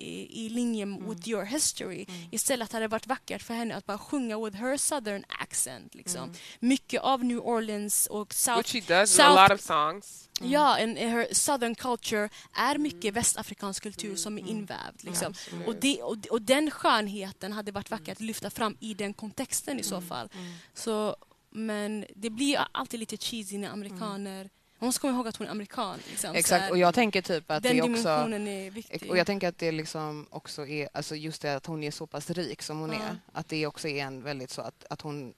[0.02, 2.06] är i linje with your history.
[2.32, 5.96] Istället hade det varit vackert för henne att bara sjunga with her southern accent.
[5.96, 6.34] Liksom.
[6.60, 10.30] Mycket av New Orleans och South Which she does in a South- lot of songs.
[10.42, 14.46] Ja, en, her southern culture är mycket västafrikansk kultur som Mm.
[14.46, 15.04] är invävd.
[15.04, 15.34] Liksom.
[15.68, 19.80] Och, det, och, och den skönheten hade varit vacker att lyfta fram i den kontexten
[19.80, 20.08] i så Mm.
[20.10, 20.30] fall.
[20.74, 21.16] Så,
[21.50, 24.50] men det blir alltid lite cheesy när amerikaner...
[24.84, 26.00] Man måste komma ihåg att hon är amerikan.
[26.10, 26.72] Liksom, Exakt, här.
[26.72, 27.94] och jag tänker typ att den det också...
[27.94, 29.10] dimensionen är viktig.
[29.12, 32.08] Och jag tänker att det liksom också är, alltså just det att hon är så
[32.08, 32.96] pass rik som hon Ja.
[32.98, 35.34] är, att det också är en väldigt så att, att hon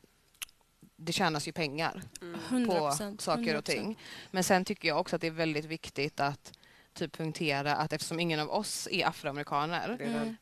[0.95, 2.25] det tjänas ju pengar på
[2.55, 3.65] 100%, saker och 100%.
[3.65, 3.99] ting.
[4.31, 6.51] Men sen tycker jag också att det är väldigt viktigt att
[6.93, 10.35] typ punktera att eftersom ingen av oss är afroamerikaner Mm.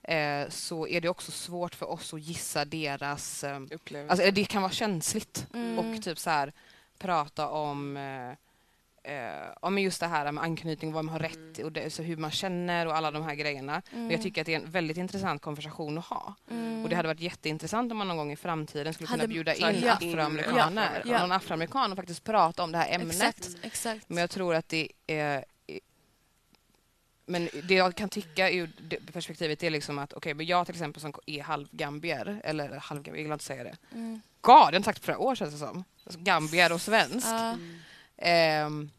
[0.45, 3.43] eh, så är det också svårt för oss att gissa deras...
[3.43, 3.59] Eh,
[4.07, 5.79] alltså, det kan vara känsligt Mm.
[5.79, 6.53] och typ så här
[6.97, 8.31] prata om eh,
[9.03, 12.03] eh, om just det här med anknytning, vad man har rätt till och det, så
[12.03, 13.81] hur man känner och alla de här grejerna.
[13.91, 14.07] Mm.
[14.07, 16.35] Och jag tycker att det är en väldigt intressant konversation att ha.
[16.51, 16.83] Mm.
[16.83, 19.53] Och det hade varit jätteintressant om man någon gång i framtiden skulle Hade- kunna bjuda
[19.53, 21.11] in in afroamerikaner, Ja.
[21.11, 21.19] Ja.
[21.19, 23.15] någon afroamerikan och faktiskt prata om det här ämnet.
[23.15, 24.09] Exakt, exakt.
[24.09, 25.45] Men jag tror att det är...
[27.25, 30.75] Men det jag kan tycka ur det perspektivet är liksom att okej, men jag till
[30.75, 33.75] exempel som är halvgambier, eller halvgambier, jag vill inte säga det.
[33.91, 34.21] Mm.
[34.41, 35.83] God, det har jag sagt för flera år känns det som.
[36.05, 37.27] Alltså, gambier och svensk.
[37.27, 37.57] Ja.
[38.17, 38.89] Ehm,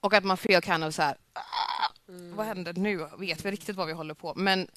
[0.00, 1.42] och att man feel kind of så här, "Ah,
[2.08, 2.36] Mm.
[2.36, 3.08] vad händer nu?
[3.18, 4.68] Vet vi riktigt vad vi håller på Men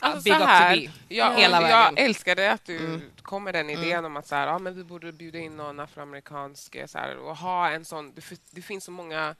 [0.00, 1.14] Alltså, big så up här, to be.
[1.14, 1.96] jag, Hela jag vägen.
[2.04, 3.02] älskade att du Mm.
[3.22, 5.80] kom med den idén om att så här, ja, men vi borde bjuda in någon
[5.80, 8.14] afroamerikansk eh, så här, och ha en sån...
[8.14, 9.34] Det, det finns så många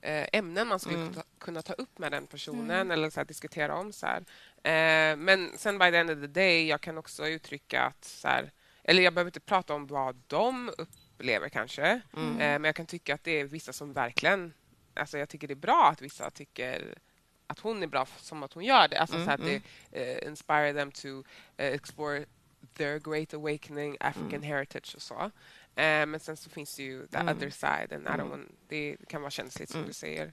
[0.00, 1.14] eh, ämnen man skulle Mm.
[1.38, 3.92] kunna ta upp med den personen eller så här, diskutera om.
[3.92, 4.18] Så här.
[4.62, 8.04] Eh, men sen by the end of the day, jag kan också uttrycka att...
[8.04, 8.50] Så här,
[8.84, 10.72] eller jag behöver inte prata om vad de
[11.18, 12.32] upplever kanske, Mm.
[12.32, 14.52] eh, men jag kan tycka att det är vissa som verkligen...
[14.94, 16.94] Alltså jag tycker det är bra att vissa tycker
[17.46, 19.00] att hon är bra som att hon gör det.
[19.00, 19.62] Alltså Mm, så att mm.
[19.92, 21.08] det eh, inspire them to
[21.56, 22.24] eh, explore
[22.74, 24.42] their great awakening, African Mm.
[24.42, 25.20] heritage och så.
[25.74, 27.36] Eh, men sen så finns det ju the Mm.
[27.36, 28.30] other side and I don't Mm.
[28.30, 30.26] want, det kan vara känsligt som du säger.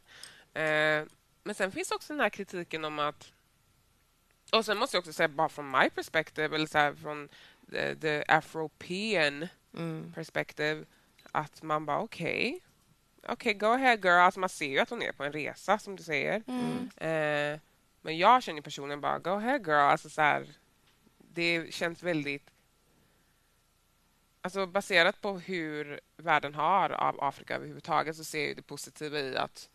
[0.54, 1.06] Eh,
[1.44, 3.32] men sen finns också den här kritiken om att
[4.52, 7.30] och sen måste jag också säga bara från my perspective eller så här, från
[7.72, 9.48] the, the Afropean
[9.78, 10.14] Mm.
[10.16, 10.86] perspective
[11.32, 12.62] att man bara okej
[13.28, 14.20] okej, go ahead girl.
[14.20, 16.44] Alltså man ser ju att hon är på en resa, som du säger.
[16.48, 16.90] Mm.
[16.98, 17.60] Eh,
[18.02, 19.92] men jag känner personen bara, go ahead girl.
[19.92, 20.48] Alltså så här,
[21.18, 22.50] det känns väldigt...
[24.42, 29.38] Alltså baserat på hur världen har av Afrika överhuvudtaget så ser jag det positiva i
[29.38, 29.70] att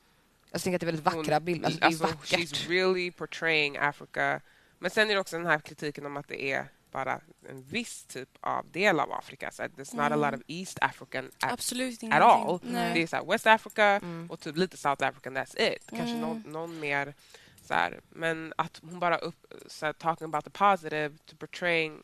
[0.51, 1.67] Jag tänker att det är väldigt vackra bilder.
[1.67, 2.39] Alltså, det är alltså, vackert.
[2.39, 4.41] She's really portraying Africa.
[4.79, 8.05] Men sen är det också den här kritiken om att det är bara en viss
[8.05, 9.51] typ av del av Afrika.
[9.51, 12.29] Så there's not a lot of East African at, Absolut at ingenting.
[12.31, 12.61] all.
[12.63, 12.95] Nej.
[12.95, 14.31] Det är så här West Africa Mm.
[14.31, 15.87] och typ lite South African, that's it.
[15.91, 16.21] Kanske Mm.
[16.21, 17.15] någon, någon mer
[17.63, 18.01] så här.
[18.09, 22.03] Men att hon bara upp, så här, talking about the positive to portraying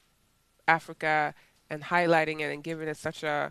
[0.65, 1.33] Africa
[1.71, 3.51] and highlighting it and giving it such a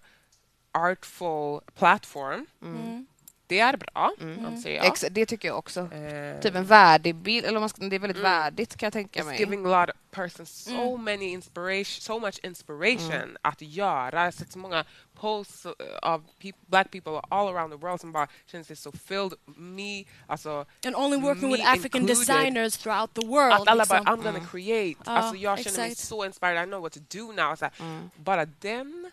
[0.71, 2.45] artful platform.
[2.61, 3.05] Mm.
[3.47, 4.45] Det är bra, Mm.
[4.45, 4.85] anser jag.
[4.85, 5.79] Ex- det tycker jag också.
[5.93, 7.45] Eh, Typ en värdig bild.
[7.45, 8.31] Eller man ska, det är väldigt Mm.
[8.31, 9.39] värdigt kan jag tänka It's mig.
[9.39, 11.03] giving a lot of persons so Mm.
[11.03, 13.37] many inspiration, so much inspiration Mm.
[13.41, 14.11] att göra.
[14.19, 14.85] Jag har sett så många
[15.19, 15.71] posts uh,
[16.15, 20.03] of peop black people all around the world som bara känns det så filled me,
[20.27, 22.17] alltså And only working with African included.
[22.27, 23.53] designers throughout the world.
[23.53, 24.19] att alla bara liksom.
[24.19, 24.99] I'm gonna create.
[25.05, 26.07] Ja, alltså jag känner mig exakt.
[26.07, 27.55] så inspired, I know what to do now.
[27.55, 28.09] Så här, Mm.
[28.15, 29.11] Bara den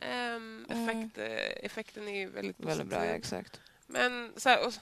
[0.00, 0.66] Mm.
[0.68, 2.78] effekt, eh, effekten är väldigt positiv.
[2.78, 3.60] Väldigt bra, ja, exakt.
[3.86, 4.72] Men så här, och,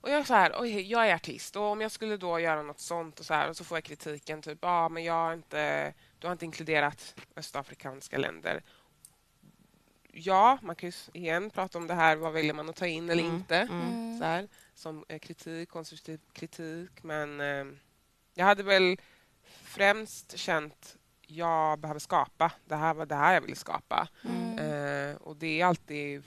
[0.00, 2.62] och jag är så här, oj, jag är artist och om jag skulle då göra
[2.62, 5.14] något sånt och så här och så får jag kritiken typ, ja, ah, men jag
[5.14, 8.62] har inte, du har inte inkluderat östafrikanska länder.
[10.12, 13.10] Ja, man kan ju igen prata om det här, vad väljer man att ta in
[13.10, 13.56] eller Mm, inte?
[13.56, 13.80] mm.
[13.80, 14.18] Mm.
[14.18, 17.02] Så här, som eh, kritik, konstruktiv kritik.
[17.02, 17.64] Men eh,
[18.34, 19.00] jag hade väl
[19.62, 20.96] främst känt
[21.30, 22.52] jag behöver skapa.
[22.64, 24.08] Det här var det här jag ville skapa.
[24.24, 24.58] Mm.
[24.58, 26.22] Eh, och det är alltid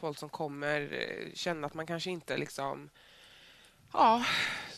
[0.00, 2.90] folk som kommer eh, känna att man kanske inte liksom
[3.92, 4.24] ja,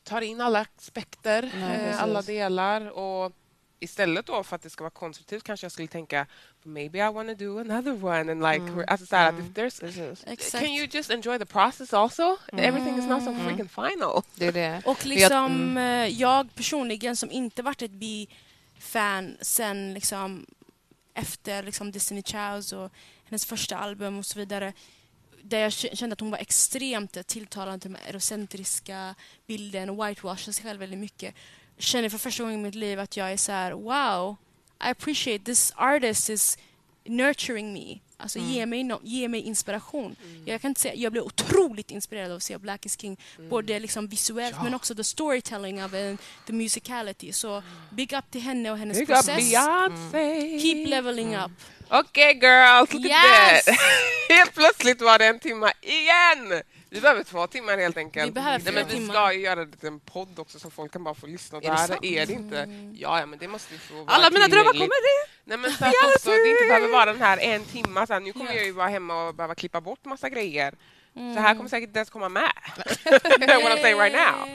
[0.05, 2.91] tar in alla aspekter, Nej, eh, alla delar.
[2.99, 3.33] Och
[3.81, 6.27] istället då för att det ska vara konstruktivt kanske jag skulle tänka
[6.62, 8.33] maybe I want to do another one.
[8.33, 8.85] And like, Mm.
[8.89, 9.47] alltså så här, Mm.
[9.47, 12.37] if there's, can you just enjoy the process also?
[12.53, 13.45] Everything is not so Mm.
[13.45, 14.23] freaking final.
[14.35, 14.83] Det är det.
[14.85, 15.77] Och jag- liksom mm.
[15.77, 17.91] eh, jag personligen som inte varit ett
[18.83, 20.47] fan sen liksom
[21.14, 22.93] efter liksom Destiny Chows och
[23.24, 24.72] hennes första album och så vidare
[25.43, 29.14] där jag kände att hon var extremt tilltalande till den här eurocentriska
[29.47, 31.35] bilden och whitewashade sig själv väldigt mycket.
[31.76, 34.37] Jag Känner för första gången i mitt liv att jag är så här: wow,
[34.80, 36.59] I appreciate this artist is
[37.05, 37.98] nurturing me.
[38.16, 38.50] Alltså Mm.
[38.50, 40.16] ge, mig no- ge mig inspiration.
[40.44, 43.16] Jag kan inte säga, jag blev otroligt inspirerad av att se Black is King.
[43.50, 47.32] Både liksom visuellt men också the storytelling of it, the musicality.
[47.32, 49.36] Så big up till henne och hennes Big up process.
[49.50, 50.61] Beyoncé!
[50.61, 51.50] Keep leveling up.
[51.88, 53.18] Okej girls, look Yes!
[53.18, 53.76] at that!
[54.38, 56.62] Helt plötsligt var det en timme igen!
[56.93, 58.26] Vi behöver två timmar helt enkelt.
[58.28, 59.14] Vi behöver Nej, men vi timmar.
[59.14, 61.61] ska ju göra en podd också så folk kan bara få lyssna.
[61.61, 62.05] det Där sant?
[62.05, 62.57] är det inte.
[62.95, 65.30] Ja, ja, men det måste ju få vara Alla mina drömmar kommer det!
[65.45, 68.07] Nej, men så att också, det inte behöver vara den här en timma.
[68.07, 70.74] Så här, nu kommer jag ju vara hemma och behöva klippa bort massa grejer.
[71.14, 72.53] Så här kommer säkert inte ens komma med.
[73.05, 74.49] What I'm saying right now.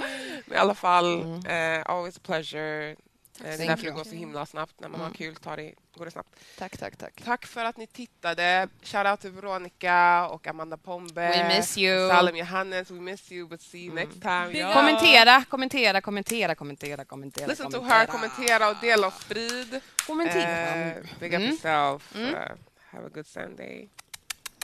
[0.45, 2.95] Men i alla fall, eh, always a pleasure.
[3.41, 4.79] Det är därför det går så himla snabbt.
[4.79, 5.17] När man har Mm.
[5.17, 6.29] kul tar det, går det snabbt.
[6.57, 7.21] Tack, tack, tack.
[7.25, 8.67] Tack för att ni tittade.
[8.83, 11.29] Shoutout till Veronica och Amanda Pombe.
[11.29, 12.09] We miss you.
[12.09, 14.51] Salem Johannes, we miss you but see you next time.
[14.51, 14.73] Ja.
[14.73, 17.47] Kommentera, kommentera, kommentera, kommentera, kommentera.
[17.47, 17.97] Listen to kommentera.
[17.99, 19.79] her, kommentera och dela och sprid.
[20.07, 20.75] Kommentera.
[20.75, 21.49] Eh, big up Mm.
[21.51, 22.15] yourself.
[22.15, 22.29] Mm.
[22.29, 22.39] Uh,
[22.91, 23.89] have a good Sunday.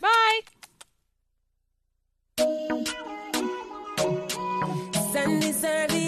[0.01, 0.41] Bye!
[5.13, 6.03] Sunday service.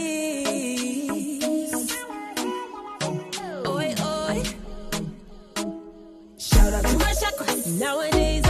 [7.66, 8.45] Nowadays.